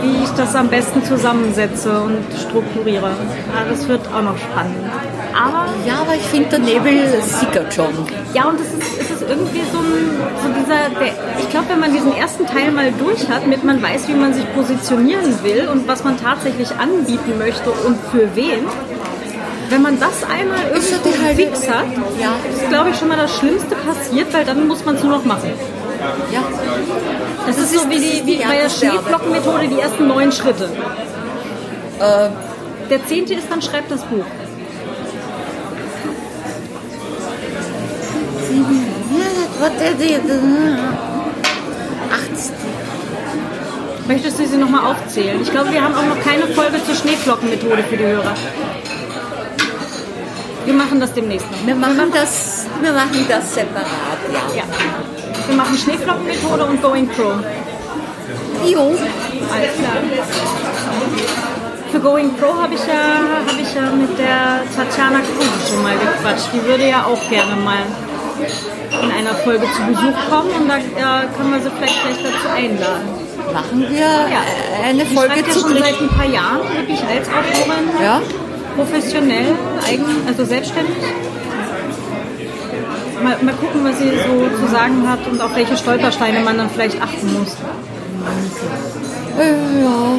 wie 0.02 0.24
ich 0.24 0.30
das 0.32 0.56
am 0.56 0.68
besten 0.68 1.04
zusammensetze 1.04 2.02
und 2.02 2.26
strukturiere. 2.48 3.12
Ja, 3.54 3.70
das 3.70 3.88
wird 3.88 4.08
auch 4.08 4.24
noch 4.24 4.38
spannend. 4.38 4.90
Aber 5.34 5.66
Ja, 5.86 6.00
aber 6.02 6.16
ich 6.16 6.24
finde, 6.24 6.50
der 6.50 6.60
Nebel 6.60 7.08
sickert 7.22 7.74
schon. 7.74 7.94
ja, 8.34 8.46
und 8.46 8.60
es 8.60 8.68
ist, 8.74 9.00
es 9.02 9.12
ist 9.12 9.22
irgendwie 9.30 9.62
so, 9.72 9.78
ein, 9.80 10.20
so 10.42 10.50
dieser, 10.60 10.90
der, 11.00 11.14
ich 11.40 11.50
glaube, 11.50 11.68
wenn 11.70 11.80
man 11.80 11.94
diesen 11.94 12.16
ersten 12.16 12.46
Teil 12.46 12.72
mal 12.72 12.92
durch 12.98 13.28
hat, 13.30 13.46
mit 13.48 13.64
man 13.64 13.82
weiß, 13.82 14.08
wie 14.08 14.14
man 14.14 14.34
sich 14.34 14.46
positionieren 14.54 15.44
will 15.44 15.68
und 15.72 15.88
was 15.88 16.04
man 16.04 16.18
tatsächlich 16.22 16.70
anbieten 16.78 17.38
möchte 17.38 17.70
und 17.72 17.98
für 18.12 18.28
wen, 18.36 18.66
wenn 19.70 19.82
man 19.84 20.00
das 20.00 20.24
einmal 20.24 20.76
Ist 20.78 20.92
irgendwie 20.92 21.24
halbe- 21.24 21.36
fix 21.44 21.70
hat, 21.70 21.86
Ja. 22.20 22.34
ist, 22.52 22.70
glaube 22.70 22.90
ich, 22.90 22.98
schon 22.98 23.08
mal 23.08 23.18
das 23.18 23.36
Schlimmste 23.38 23.76
passiert, 23.76 24.34
weil 24.34 24.44
dann 24.46 24.68
muss 24.68 24.84
man 24.84 24.96
es 24.96 25.04
nur 25.04 25.12
noch 25.18 25.26
machen. 25.26 25.52
Ja. 26.32 26.42
Das, 27.46 27.58
ist 27.58 27.74
so 27.74 27.90
wie, 27.90 27.98
die, 27.98 28.22
wie 28.26 28.38
die 28.38 28.44
bei 28.44 28.58
der. 28.62 28.70
Schneeflockenmethode 28.70 29.68
die 29.68 29.80
ersten 29.80 30.08
neun 30.08 30.32
Schritte. 30.32 30.70
Äh, 32.00 32.30
Der 32.90 33.06
zehnte 33.06 33.34
ist 33.36 33.48
dann 33.52 33.62
schreibt 33.62 33.92
das 33.92 34.02
Buch. 34.06 34.24
Warte, 39.60 39.96
die- 40.00 40.18
Ach, 42.12 42.26
Möchtest 44.08 44.40
du 44.40 44.48
sie 44.48 44.58
nochmal 44.58 44.92
aufzählen? 44.92 45.40
Ich 45.42 45.52
glaube, 45.52 45.72
wir 45.72 45.84
haben 45.84 45.94
auch 45.94 46.04
noch 46.16 46.20
keine 46.24 46.48
Folge 46.48 46.84
zur 46.84 46.96
Schneeflockenmethode 46.96 47.84
für 47.84 47.96
die 47.98 48.06
Hörer. 48.06 48.34
Wir 50.66 50.74
machen 50.74 51.00
das 51.00 51.14
demnächst 51.14 51.46
noch. 51.52 51.66
wir 51.66 51.76
machen 51.76 52.12
das, 52.12 52.66
wir 52.82 52.92
machen 52.92 53.26
das 53.30 53.54
separat, 53.54 54.20
ja. 54.34 54.58
Ja. 54.58 54.64
Wir 55.48 55.56
machen 55.56 55.78
Schneeflockenmethode 55.78 56.66
und 56.66 56.82
Going 56.82 57.08
Pro. 57.10 57.34
Jo. 58.66 58.82
Alles 58.82 59.74
klar. 59.78 59.98
Für 61.92 62.00
Going 62.00 62.36
Pro 62.36 62.54
habe 62.62 62.74
ich, 62.74 62.82
ja, 62.88 63.46
hab 63.48 63.60
ich 63.62 63.76
ja 63.76 63.92
mit 63.92 64.18
der 64.18 64.64
Tatjana 64.76 65.20
Kruse 65.20 65.72
schon 65.72 65.84
mal 65.84 65.94
gequatscht. 65.96 66.48
Die 66.54 66.64
würde 66.66 66.88
ja 66.88 67.04
auch 67.06 67.30
gerne 67.30 67.56
mal 67.58 67.84
in 68.92 69.12
einer 69.12 69.36
Folge 69.36 69.66
zu 69.76 69.82
Besuch 69.84 70.18
kommen 70.30 70.50
und 70.62 70.68
da 70.68 70.78
äh, 70.78 71.28
können 71.36 71.52
wir 71.54 71.62
sie 71.62 71.70
vielleicht 71.78 72.02
gleich 72.04 72.18
dazu 72.24 72.50
einladen. 72.56 73.08
Machen 73.54 73.82
wir 73.90 73.98
Ja. 74.00 74.42
eine 74.86 75.04
Die 75.06 75.16
Folge 75.16 75.34
schreibt 75.34 75.48
ja 75.48 75.54
zu 75.54 75.60
schon 75.62 75.78
seit 75.78 76.02
ein 76.02 76.10
paar 76.10 76.26
Jahren 76.28 76.62
wirklich 76.76 77.00
als 77.04 77.28
Autorin, 77.28 77.90
Ja? 78.04 78.22
professionell, 78.76 79.56
eigen, 79.88 80.06
also 80.28 80.46
selbstständig. 80.46 80.96
Mal, 83.24 83.38
mal 83.42 83.54
gucken, 83.56 83.84
was 83.84 84.00
sie 84.00 84.10
so 84.12 84.66
zu 84.66 84.72
sagen 84.72 85.08
hat 85.10 85.20
und 85.30 85.42
auf 85.42 85.54
welche 85.56 85.76
Stolpersteine 85.76 86.40
man 86.42 86.58
dann 86.58 86.70
vielleicht 86.70 87.02
achten 87.02 87.34
muss. 87.40 87.56
Äh, 89.38 89.82
Ja. 89.82 90.18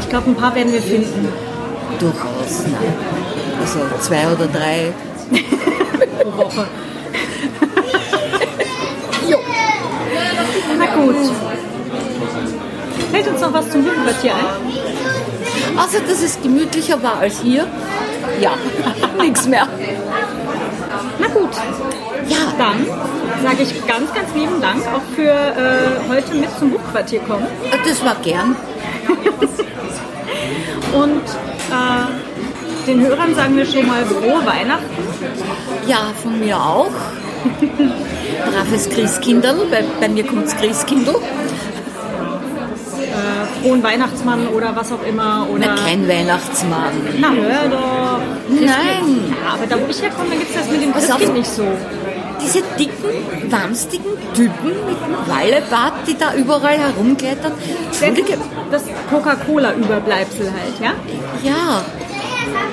Ich 0.00 0.08
glaube, 0.08 0.30
ein 0.30 0.34
paar 0.36 0.54
werden 0.54 0.72
wir 0.72 0.82
finden. 0.82 1.28
Durchaus, 1.98 2.64
nein. 2.66 2.94
Also 3.60 3.80
zwei 4.00 4.26
oder 4.32 4.46
drei. 4.46 4.92
pro 6.22 6.44
Woche. 6.44 6.66
Na 10.78 10.86
gut. 10.94 11.16
Fällt 13.12 13.28
uns 13.28 13.40
noch 13.40 13.52
was 13.52 13.70
zum 13.70 13.84
Buchquartier 13.84 14.34
ein? 14.34 15.78
Außer, 15.78 16.00
dass 16.00 16.22
es 16.22 16.40
gemütlicher 16.42 17.02
war 17.02 17.18
als 17.18 17.40
hier. 17.40 17.66
Ja, 18.40 18.52
nichts 19.20 19.46
mehr. 19.46 19.66
Na 21.18 21.26
gut. 21.28 21.50
Ja. 22.28 22.36
Dann 22.58 22.86
sage 23.42 23.62
ich 23.62 23.86
ganz, 23.86 24.12
ganz 24.14 24.34
lieben 24.34 24.60
Dank 24.60 24.82
auch 24.86 25.02
für 25.14 25.30
äh, 25.30 26.08
heute 26.08 26.34
mit 26.34 26.50
zum 26.58 26.70
Buchquartier 26.70 27.20
kommen. 27.20 27.46
Das 27.84 28.04
war 28.04 28.16
gern. 28.16 28.54
Und 30.92 31.22
äh, 31.70 32.86
den 32.86 33.00
Hörern 33.00 33.34
sagen 33.34 33.56
wir 33.56 33.64
schon 33.66 33.86
mal 33.86 34.04
frohe 34.04 34.44
Weihnachten. 34.44 34.84
Ja, 35.86 36.12
von 36.22 36.38
mir 36.38 36.56
auch. 36.56 36.90
Braves 38.50 38.88
Christkindl, 38.88 39.66
bei, 39.70 39.84
bei 40.00 40.08
mir 40.08 40.24
kommt 40.26 40.46
das 40.46 40.56
Christkindl. 40.56 41.14
Äh, 43.00 43.62
frohen 43.62 43.82
Weihnachtsmann 43.82 44.48
oder 44.48 44.74
was 44.74 44.92
auch 44.92 45.02
immer. 45.06 45.46
Oder 45.50 45.66
Na, 45.66 45.82
kein 45.82 46.08
Weihnachtsmann. 46.08 46.92
Na, 47.18 47.30
hör 47.32 47.68
doch. 47.68 48.20
Nein. 48.48 49.34
Ja, 49.44 49.54
aber 49.54 49.66
da 49.66 49.76
wo 49.80 49.86
ich 49.90 50.00
herkomme, 50.02 50.30
gibt 50.36 50.50
es 50.50 50.56
das 50.56 50.70
mit 50.70 50.82
dem 50.82 50.92
Pass 50.92 51.04
auf. 51.10 51.16
Christkind 51.18 51.34
nicht 51.38 51.50
so. 51.50 51.64
Diese 52.42 52.62
dicken, 52.78 53.50
wamstigen 53.50 54.12
Typen 54.34 54.68
mit 54.68 54.96
dem 54.96 55.14
Wallebart, 55.28 55.92
die 56.06 56.16
da 56.16 56.34
überall 56.34 56.78
herumklettern. 56.78 57.52
Entschuldige, 57.86 58.38
Das 58.70 58.82
Coca-Cola-Überbleibsel 59.10 60.46
halt, 60.46 60.80
ja? 60.80 60.92
ja, 61.42 61.82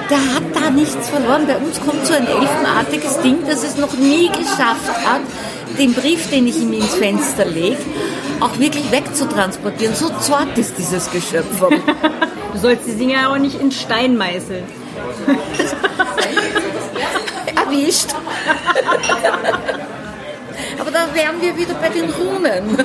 der 0.10 0.18
hat 0.36 0.44
da 0.54 0.70
nichts 0.70 1.10
verloren. 1.10 1.46
Bei 1.48 1.58
uns 1.58 1.82
kommt 1.82 2.06
so 2.06 2.14
ein 2.14 2.26
elfenartiges 2.28 3.20
Ding, 3.20 3.40
das 3.46 3.64
es 3.64 3.76
noch 3.78 3.94
nie 3.94 4.30
geschafft 4.30 4.88
hat, 5.06 5.22
den 5.78 5.94
Brief, 5.94 6.30
den 6.30 6.48
ich 6.48 6.58
ihm 6.58 6.74
ins 6.74 6.96
Fenster 6.96 7.46
lege, 7.46 7.78
auch 8.40 8.58
wirklich 8.60 8.92
wegzutransportieren. 8.92 9.96
So 9.96 10.10
zart 10.20 10.58
ist 10.58 10.78
dieses 10.78 11.10
Geschöpf. 11.12 11.62
Du 12.54 12.60
sollst 12.60 12.88
die 12.88 12.96
Dinge 12.96 13.14
ja 13.14 13.32
auch 13.32 13.38
nicht 13.38 13.60
in 13.62 13.72
Stein 13.72 14.18
meißeln. 14.18 14.64
Erwischt. 17.56 18.16
Aber 20.80 20.90
da 20.90 21.08
wären 21.14 21.40
wir 21.40 21.56
wieder 21.56 21.76
bei 21.76 21.90
den 21.90 22.10
Runen. 22.10 22.84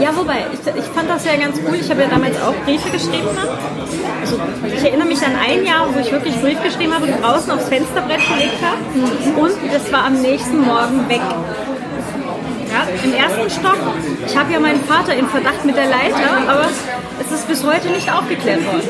Ja, 0.00 0.16
wobei, 0.16 0.46
ich, 0.52 0.60
ich 0.76 0.84
fand 0.84 1.10
das 1.10 1.24
ja 1.24 1.36
ganz 1.36 1.58
cool. 1.66 1.76
Ich 1.80 1.90
habe 1.90 2.02
ja 2.02 2.08
damals 2.08 2.40
auch 2.40 2.54
Briefe 2.64 2.90
geschrieben. 2.90 3.28
Ne? 3.34 3.48
Also, 4.20 4.38
ich 4.66 4.84
erinnere 4.84 5.08
mich 5.08 5.22
an 5.24 5.32
ein 5.36 5.64
Jahr, 5.64 5.86
wo 5.92 5.98
ich 5.98 6.10
wirklich 6.10 6.40
Brief 6.40 6.62
geschrieben 6.62 6.94
habe 6.94 7.06
und 7.06 7.22
draußen 7.22 7.50
aufs 7.50 7.68
Fensterbrett 7.68 8.20
gelegt 8.28 8.58
habe. 8.62 9.40
Und 9.40 9.52
das 9.72 9.92
war 9.92 10.04
am 10.04 10.20
nächsten 10.20 10.60
Morgen 10.60 11.08
weg. 11.08 11.20
Ja, 12.70 12.86
Im 13.02 13.14
ersten 13.14 13.50
Stock. 13.50 13.78
Ich 14.26 14.36
habe 14.36 14.52
ja 14.52 14.60
meinen 14.60 14.84
Vater 14.84 15.14
in 15.14 15.26
Verdacht 15.28 15.64
mit 15.64 15.76
der 15.76 15.86
Leiter, 15.86 16.48
aber 16.48 16.68
es 17.20 17.32
ist 17.32 17.48
bis 17.48 17.64
heute 17.64 17.88
nicht 17.88 18.12
aufgeklärt 18.12 18.64
worden. 18.66 18.82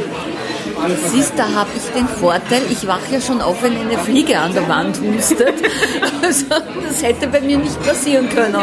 Siehst, 1.09 1.33
da 1.37 1.45
habe 1.55 1.71
ich 1.77 1.93
den 1.93 2.09
Vorteil, 2.09 2.63
ich 2.71 2.87
wache 2.87 3.13
ja 3.13 3.21
schon 3.21 3.41
auf, 3.41 3.63
wenn 3.63 3.77
eine 3.77 3.99
Fliege 3.99 4.39
an 4.39 4.53
der 4.55 4.69
Wand 4.69 5.01
hustet. 5.01 5.55
Also, 6.23 6.47
das 6.87 7.03
hätte 7.03 7.27
bei 7.29 7.41
mir 7.41 7.57
nicht 7.59 7.83
passieren 7.83 8.29
können. 8.29 8.55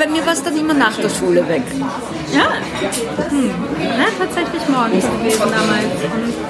Bei 0.00 0.06
mir 0.06 0.24
war 0.24 0.32
es 0.32 0.42
dann 0.42 0.56
immer 0.56 0.72
nach 0.72 0.96
der 0.96 1.10
Schule 1.10 1.46
weg. 1.46 1.62
Ja, 2.32 2.54
hm. 3.28 3.50
ja 3.98 4.06
tatsächlich 4.18 4.66
morgens 4.66 5.04
gewesen 5.04 5.40
damals. 5.40 6.40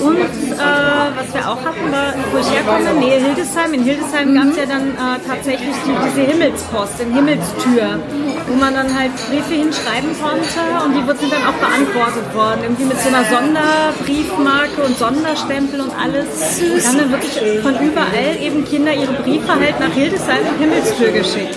Und, 0.00 0.20
äh, 0.20 1.06
was 1.16 1.32
wir 1.32 1.48
auch 1.48 1.60
hatten, 1.64 1.90
war, 1.90 2.12
wo 2.32 2.38
ich 2.38 2.50
herkomme, 2.50 2.94
Nähe 3.00 3.20
Hildesheim. 3.20 3.74
In 3.74 3.84
Hildesheim 3.84 4.34
gab 4.34 4.48
es 4.50 4.56
ja 4.56 4.66
dann 4.66 4.90
äh, 4.92 5.18
tatsächlich 5.26 5.74
die, 5.86 5.96
diese 6.04 6.30
Himmelspost, 6.30 7.00
den 7.00 7.12
Himmelstür, 7.14 8.00
wo 8.48 8.54
man 8.54 8.74
dann 8.74 8.88
halt 8.92 9.12
Briefe 9.28 9.54
hinschreiben 9.54 10.12
konnte 10.20 10.60
und 10.84 10.92
die 10.94 11.04
sind 11.20 11.32
dann 11.32 11.44
auch 11.48 11.58
beantwortet 11.60 12.28
worden. 12.34 12.60
Irgendwie 12.64 12.84
mit 12.84 13.00
so 13.00 13.08
einer 13.08 13.24
Sonderbriefmarke 13.24 14.82
und 14.84 14.98
Sonderstempel 14.98 15.80
und 15.80 15.92
alles. 15.96 16.60
Und 16.60 16.86
haben 16.86 16.98
dann 16.98 17.10
wirklich 17.10 17.34
von 17.62 17.74
überall 17.80 18.36
eben 18.40 18.64
Kinder 18.64 18.92
ihre 18.92 19.14
Briefe 19.24 19.52
halt 19.54 19.80
nach 19.80 19.92
Hildesheim 19.92 20.44
und 20.52 20.58
Himmelstür 20.58 21.10
geschickt. 21.10 21.56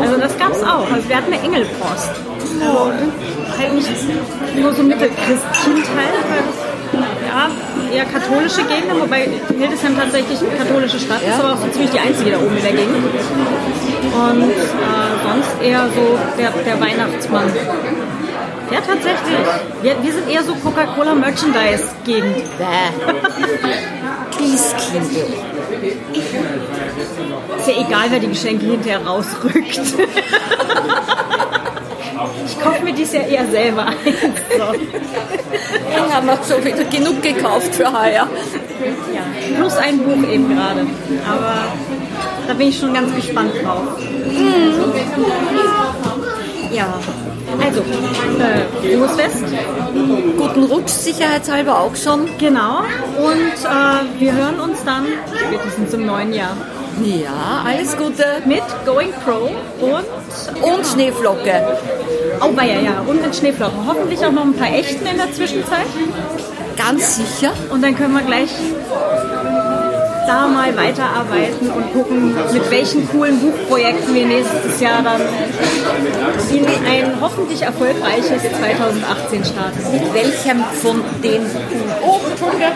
Also 0.00 0.16
das 0.18 0.36
gab 0.38 0.52
es 0.52 0.62
auch. 0.62 0.75
Also 0.84 1.08
wir 1.08 1.16
hatten 1.16 1.32
eine 1.32 1.42
Engelpost. 1.42 2.10
Also 2.60 2.92
halt 3.58 3.74
nicht 3.74 3.88
nur 4.56 4.72
so 4.74 4.82
Mittelchristkind 4.82 5.86
halt, 5.96 6.16
weil 6.28 6.42
das 6.46 6.56
ja, 7.26 7.50
eher 7.92 8.04
katholische 8.04 8.62
Gegend, 8.64 9.00
wobei 9.00 9.28
Hildesheim 9.58 9.96
tatsächlich 9.96 10.38
eine 10.40 10.56
katholische 10.56 10.98
Stadt 10.98 11.22
ist, 11.22 11.38
aber 11.38 11.52
auch 11.54 11.58
so 11.58 11.68
ziemlich 11.68 11.90
die 11.90 11.98
einzige 11.98 12.30
da 12.30 12.38
oben 12.38 12.56
in 12.56 12.62
der 12.62 12.72
Gegend. 12.72 12.96
Und 12.96 14.50
äh, 14.50 14.54
sonst 15.22 15.62
eher 15.62 15.88
so 15.94 16.18
der, 16.38 16.50
der 16.50 16.80
Weihnachtsmann. 16.80 17.50
Ja, 18.70 18.80
tatsächlich. 18.80 19.38
Wir, 19.82 19.96
wir 20.02 20.12
sind 20.12 20.28
eher 20.28 20.42
so 20.42 20.54
Coca-Cola-Merchandise-Gegend. 20.54 22.36
Christkindl. 24.36 25.26
Ist 27.66 27.76
ja 27.76 27.84
egal, 27.84 28.04
wer 28.10 28.20
die 28.20 28.28
Geschenke 28.28 28.64
hinterher 28.64 29.04
rausrückt. 29.04 29.80
Ich 32.46 32.60
kaufe 32.60 32.84
mir 32.84 32.92
dies 32.92 33.12
ja 33.12 33.22
eher 33.22 33.44
selber 33.50 33.86
ein. 33.86 33.96
So. 34.56 34.72
Dann 35.96 36.14
haben 36.14 36.26
wir 36.28 36.38
schon 36.48 36.64
wieder 36.64 36.84
genug 36.84 37.20
gekauft 37.20 37.74
für 37.74 37.92
heuer. 37.92 38.28
Ja. 39.12 39.56
Plus 39.56 39.76
ein 39.78 39.98
Buch 39.98 40.28
eben 40.30 40.48
gerade. 40.54 40.86
Aber 41.28 41.54
da 42.46 42.54
bin 42.54 42.68
ich 42.68 42.78
schon 42.78 42.94
ganz 42.94 43.12
gespannt 43.16 43.50
drauf. 43.60 43.98
Ja. 46.72 46.94
Also, 47.64 47.80
äh, 47.80 48.96
frohes 48.96 49.12
Fest. 49.16 49.44
Guten 50.36 50.62
Rutsch, 50.64 50.90
sicherheitshalber 50.90 51.80
auch 51.80 51.96
schon. 51.96 52.28
Genau. 52.38 52.78
Und 53.18 53.56
äh, 53.64 54.20
wir 54.20 54.32
hören 54.34 54.60
uns 54.60 54.84
dann 54.84 55.06
spätestens 55.48 55.94
im 55.94 56.06
neuen 56.06 56.32
Jahr 56.32 56.56
Ja, 57.04 57.64
alles 57.66 57.96
Gute. 57.96 58.24
mit 58.46 58.62
Going 58.86 59.12
Pro 59.24 59.50
und 59.84 60.62
Und 60.62 60.86
Schneeflocke. 60.86 61.78
oh 62.40 62.52
ja, 62.56 62.64
ja, 62.64 63.00
und 63.06 63.20
mit 63.20 63.36
Schneeflocken. 63.36 63.86
Hoffentlich 63.86 64.24
auch 64.24 64.32
noch 64.32 64.44
ein 64.44 64.54
paar 64.54 64.72
echten 64.72 65.06
in 65.06 65.16
der 65.16 65.32
Zwischenzeit. 65.32 65.86
Ganz 66.76 67.16
sicher. 67.16 67.52
Und 67.70 67.82
dann 67.82 67.96
können 67.96 68.14
wir 68.14 68.22
gleich 68.22 68.50
da 70.26 70.48
mal 70.48 70.76
weiterarbeiten 70.76 71.70
und 71.70 71.92
gucken, 71.92 72.34
mit 72.52 72.70
welchen 72.70 73.08
coolen 73.10 73.38
Buchprojekten 73.40 74.14
wir 74.14 74.26
nächstes 74.26 74.80
Jahr 74.80 75.02
dann 75.02 75.20
in 76.50 76.66
ein 76.66 77.20
hoffentlich 77.20 77.62
erfolgreiches 77.62 78.42
2018 78.42 79.44
starten. 79.44 79.92
Mit 79.92 80.14
welchem 80.14 80.64
von 80.82 81.02
den 81.22 81.42
oh, 82.02 82.20
Entschuldige. 82.28 82.72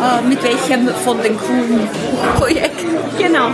Äh, 0.00 0.22
mit 0.28 0.42
welchem 0.42 0.88
von 0.88 1.22
den 1.22 1.38
coolen 1.38 1.88
Buchprojekten? 1.88 2.90
Genau. 3.18 3.48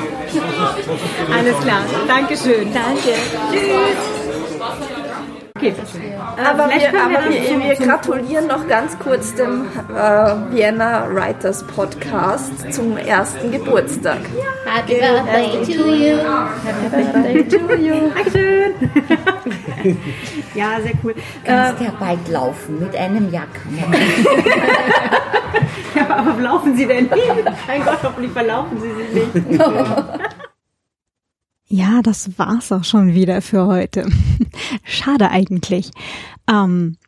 Alles 1.33 1.59
klar. 1.61 1.83
Dankeschön. 2.09 2.73
Danke. 2.73 3.15
Tschüss. 3.51 4.23
Okay. 5.63 5.69
Äh, 5.69 5.75
Aber 6.45 6.69
wir, 6.71 6.89
aber 6.89 7.31
wir, 7.31 7.61
wir 7.61 7.77
gratulieren 7.77 8.49
noch 8.49 8.67
ganz 8.67 8.99
kurz 8.99 9.33
dem 9.35 9.67
äh, 9.95 10.35
Vienna 10.51 11.07
Writers 11.09 11.63
Podcast 11.65 12.73
zum 12.73 12.97
ersten 12.97 13.53
Geburtstag. 13.53 14.19
Happy 14.65 14.95
birthday 14.95 15.65
to 15.65 15.71
you. 17.77 18.11
Dankeschön. 18.15 18.73
ja, 20.55 20.81
sehr 20.83 20.95
cool. 21.05 21.13
Äh, 21.13 21.15
Kannst 21.45 21.83
ja 21.83 21.93
bald 22.01 22.27
laufen 22.29 22.81
mit 22.81 22.97
einem 22.97 23.31
Jack. 23.33 23.49
ja, 25.97 26.17
aber 26.17 26.41
laufen 26.41 26.77
Sie 26.77 26.87
denn? 26.87 27.09
Mein 27.67 27.85
Gott, 27.85 28.03
hoffentlich 28.03 28.33
verlaufen 28.33 28.79
Sie 28.81 28.93
sich 28.95 29.45
nicht. 29.45 29.61
Ja, 31.75 32.03
das 32.03 32.39
war's 32.39 32.71
auch 32.71 32.85
schon 32.85 33.15
wieder 33.15 33.41
für 33.41 33.67
heute. 33.67 34.07
Schade 34.85 35.31
eigentlich. 35.31 35.91
Ähm, 36.47 36.99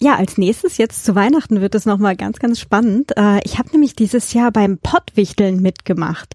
ja, 0.00 0.16
als 0.16 0.38
nächstes 0.38 0.78
jetzt 0.78 1.04
zu 1.04 1.14
Weihnachten 1.14 1.60
wird 1.60 1.74
es 1.74 1.84
nochmal 1.84 2.16
ganz, 2.16 2.38
ganz 2.38 2.58
spannend. 2.58 3.14
Äh, 3.18 3.40
ich 3.44 3.58
habe 3.58 3.68
nämlich 3.72 3.94
dieses 3.94 4.32
Jahr 4.32 4.52
beim 4.52 4.78
Pottwichteln 4.78 5.60
mitgemacht. 5.60 6.34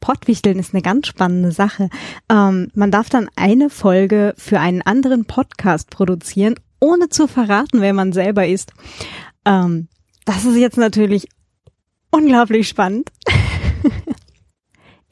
Pottwichteln 0.00 0.58
ist 0.58 0.74
eine 0.74 0.82
ganz 0.82 1.06
spannende 1.06 1.52
Sache. 1.52 1.88
Ähm, 2.28 2.68
man 2.74 2.90
darf 2.90 3.08
dann 3.08 3.30
eine 3.34 3.70
Folge 3.70 4.34
für 4.36 4.60
einen 4.60 4.82
anderen 4.82 5.24
Podcast 5.24 5.88
produzieren, 5.88 6.56
ohne 6.80 7.08
zu 7.08 7.28
verraten, 7.28 7.80
wer 7.80 7.94
man 7.94 8.12
selber 8.12 8.46
ist. 8.46 8.74
Ähm, 9.46 9.88
das 10.24 10.44
ist 10.44 10.56
jetzt 10.56 10.78
natürlich 10.78 11.28
unglaublich 12.10 12.68
spannend. 12.68 13.10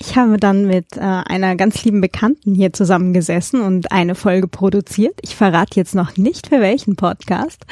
Ich 0.02 0.16
habe 0.16 0.38
dann 0.38 0.66
mit 0.66 0.96
äh, 0.96 1.00
einer 1.00 1.56
ganz 1.56 1.84
lieben 1.84 2.00
Bekannten 2.00 2.54
hier 2.54 2.72
zusammengesessen 2.72 3.60
und 3.60 3.92
eine 3.92 4.14
Folge 4.14 4.48
produziert. 4.48 5.20
Ich 5.20 5.36
verrate 5.36 5.76
jetzt 5.76 5.94
noch 5.94 6.16
nicht 6.16 6.46
für 6.46 6.60
welchen 6.60 6.96
Podcast. 6.96 7.66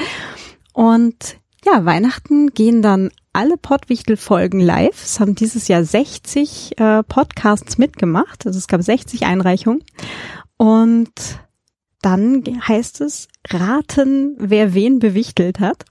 Und 0.74 1.38
ja, 1.64 1.86
Weihnachten 1.86 2.50
gehen 2.50 2.82
dann 2.82 3.10
alle 3.32 3.56
Pottwichtel-Folgen 3.56 4.60
live. 4.60 5.02
Es 5.02 5.20
haben 5.20 5.34
dieses 5.34 5.68
Jahr 5.68 5.84
60 5.84 6.78
äh, 6.78 7.02
Podcasts 7.02 7.78
mitgemacht. 7.78 8.46
Also 8.46 8.58
es 8.58 8.68
gab 8.68 8.82
60 8.82 9.24
Einreichungen. 9.24 9.82
Und 10.58 11.40
dann 12.02 12.44
heißt 12.66 13.00
es 13.00 13.28
raten, 13.48 14.36
wer 14.38 14.74
wen 14.74 14.98
bewichtelt 14.98 15.60
hat. 15.60 15.86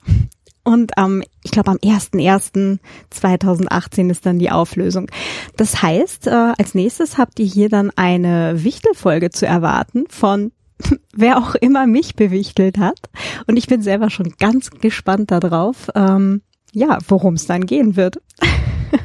Und 0.68 0.98
am, 0.98 1.24
ich 1.44 1.52
glaube, 1.52 1.72
am 1.72 1.78
01.01.2018 1.78 4.12
ist 4.12 4.26
dann 4.26 4.38
die 4.38 4.52
Auflösung. 4.52 5.10
Das 5.56 5.82
heißt, 5.82 6.28
äh, 6.28 6.52
als 6.58 6.76
nächstes 6.76 7.18
habt 7.18 7.40
ihr 7.40 7.46
hier 7.46 7.70
dann 7.70 7.90
eine 7.96 8.66
Wichtelfolge 8.66 9.30
zu 9.30 9.46
erwarten 9.46 10.04
von 10.10 10.52
wer 11.14 11.38
auch 11.38 11.56
immer 11.56 11.88
mich 11.88 12.18
bewichtelt 12.18 12.80
hat. 12.80 13.00
Und 13.48 13.56
ich 13.56 13.68
bin 13.68 13.82
selber 13.82 14.10
schon 14.10 14.34
ganz 14.40 14.70
gespannt 14.70 15.32
darauf, 15.32 15.88
ähm, 15.96 16.42
ja, 16.74 16.98
worum 17.08 17.36
es 17.36 17.46
dann 17.46 17.66
gehen 17.66 17.96
wird. 17.96 18.18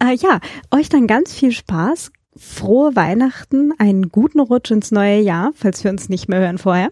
äh, 0.00 0.14
ja, 0.14 0.38
euch 0.70 0.88
dann 0.88 1.08
ganz 1.08 1.34
viel 1.34 1.50
Spaß, 1.50 2.12
frohe 2.36 2.94
Weihnachten, 2.94 3.72
einen 3.78 4.10
guten 4.10 4.38
Rutsch 4.38 4.70
ins 4.70 4.92
neue 4.92 5.18
Jahr, 5.18 5.50
falls 5.56 5.82
wir 5.82 5.90
uns 5.90 6.08
nicht 6.08 6.28
mehr 6.28 6.38
hören 6.38 6.58
vorher. 6.58 6.90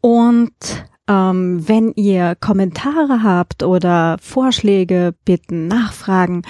Und 0.00 0.50
ähm, 1.10 1.66
wenn 1.68 1.92
ihr 1.96 2.36
Kommentare 2.36 3.24
habt 3.24 3.64
oder 3.64 4.16
Vorschläge, 4.22 5.12
Bitten, 5.24 5.66
Nachfragen, 5.66 6.42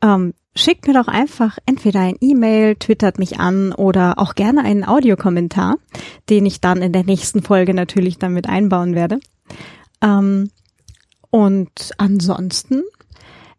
ähm, 0.00 0.32
schickt 0.54 0.86
mir 0.86 0.94
doch 0.94 1.08
einfach 1.08 1.58
entweder 1.66 2.00
ein 2.00 2.16
E-Mail, 2.20 2.76
twittert 2.76 3.18
mich 3.18 3.40
an 3.40 3.72
oder 3.72 4.18
auch 4.18 4.36
gerne 4.36 4.62
einen 4.62 4.84
Audiokommentar, 4.84 5.76
den 6.30 6.46
ich 6.46 6.60
dann 6.60 6.82
in 6.82 6.92
der 6.92 7.04
nächsten 7.04 7.42
Folge 7.42 7.74
natürlich 7.74 8.18
dann 8.18 8.32
mit 8.32 8.48
einbauen 8.48 8.94
werde. 8.94 9.18
Ähm, 10.00 10.50
und 11.30 11.90
ansonsten, 11.98 12.84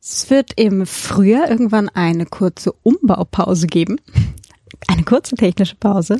es 0.02 0.30
wird 0.30 0.54
im 0.56 0.86
Frühjahr 0.86 1.50
irgendwann 1.52 1.90
eine 1.90 2.26
kurze 2.26 2.72
Umbaupause 2.84 3.68
geben. 3.68 3.98
Eine 4.88 5.04
kurze 5.04 5.36
technische 5.36 5.76
Pause. 5.76 6.20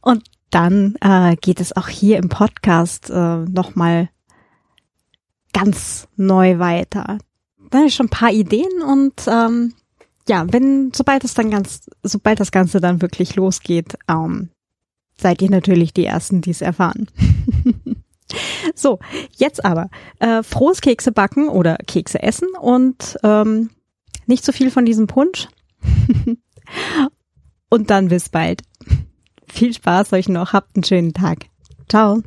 Und 0.00 0.22
dann 0.54 0.94
äh, 1.00 1.36
geht 1.36 1.60
es 1.60 1.76
auch 1.76 1.88
hier 1.88 2.18
im 2.18 2.28
Podcast 2.28 3.10
äh, 3.10 3.38
nochmal 3.38 4.08
ganz 5.52 6.06
neu 6.16 6.58
weiter. 6.58 7.18
Da 7.70 7.78
habe 7.78 7.88
ich 7.88 7.94
schon 7.94 8.06
ein 8.06 8.10
paar 8.10 8.30
Ideen 8.30 8.82
und 8.82 9.14
ähm, 9.26 9.74
ja, 10.28 10.46
wenn, 10.52 10.92
sobald 10.94 11.24
es 11.24 11.34
dann 11.34 11.50
ganz, 11.50 11.90
sobald 12.02 12.38
das 12.38 12.52
Ganze 12.52 12.80
dann 12.80 13.02
wirklich 13.02 13.34
losgeht, 13.34 13.98
ähm, 14.08 14.50
seid 15.16 15.42
ihr 15.42 15.50
natürlich 15.50 15.92
die 15.92 16.06
Ersten, 16.06 16.40
die 16.40 16.50
es 16.50 16.62
erfahren. 16.62 17.08
so, 18.74 19.00
jetzt 19.36 19.64
aber 19.64 19.90
äh, 20.20 20.42
frohes 20.42 20.80
Kekse 20.80 21.10
backen 21.10 21.48
oder 21.48 21.76
Kekse 21.86 22.22
essen 22.22 22.48
und 22.60 23.18
ähm, 23.22 23.70
nicht 24.26 24.44
zu 24.44 24.52
so 24.52 24.56
viel 24.56 24.70
von 24.70 24.86
diesem 24.86 25.08
Punsch. 25.08 25.48
und 27.68 27.90
dann 27.90 28.08
bis 28.08 28.28
bald. 28.28 28.62
Viel 29.54 29.72
Spaß 29.72 30.12
euch 30.14 30.28
noch, 30.28 30.52
habt 30.52 30.74
einen 30.74 30.82
schönen 30.82 31.14
Tag. 31.14 31.46
Ciao. 31.88 32.24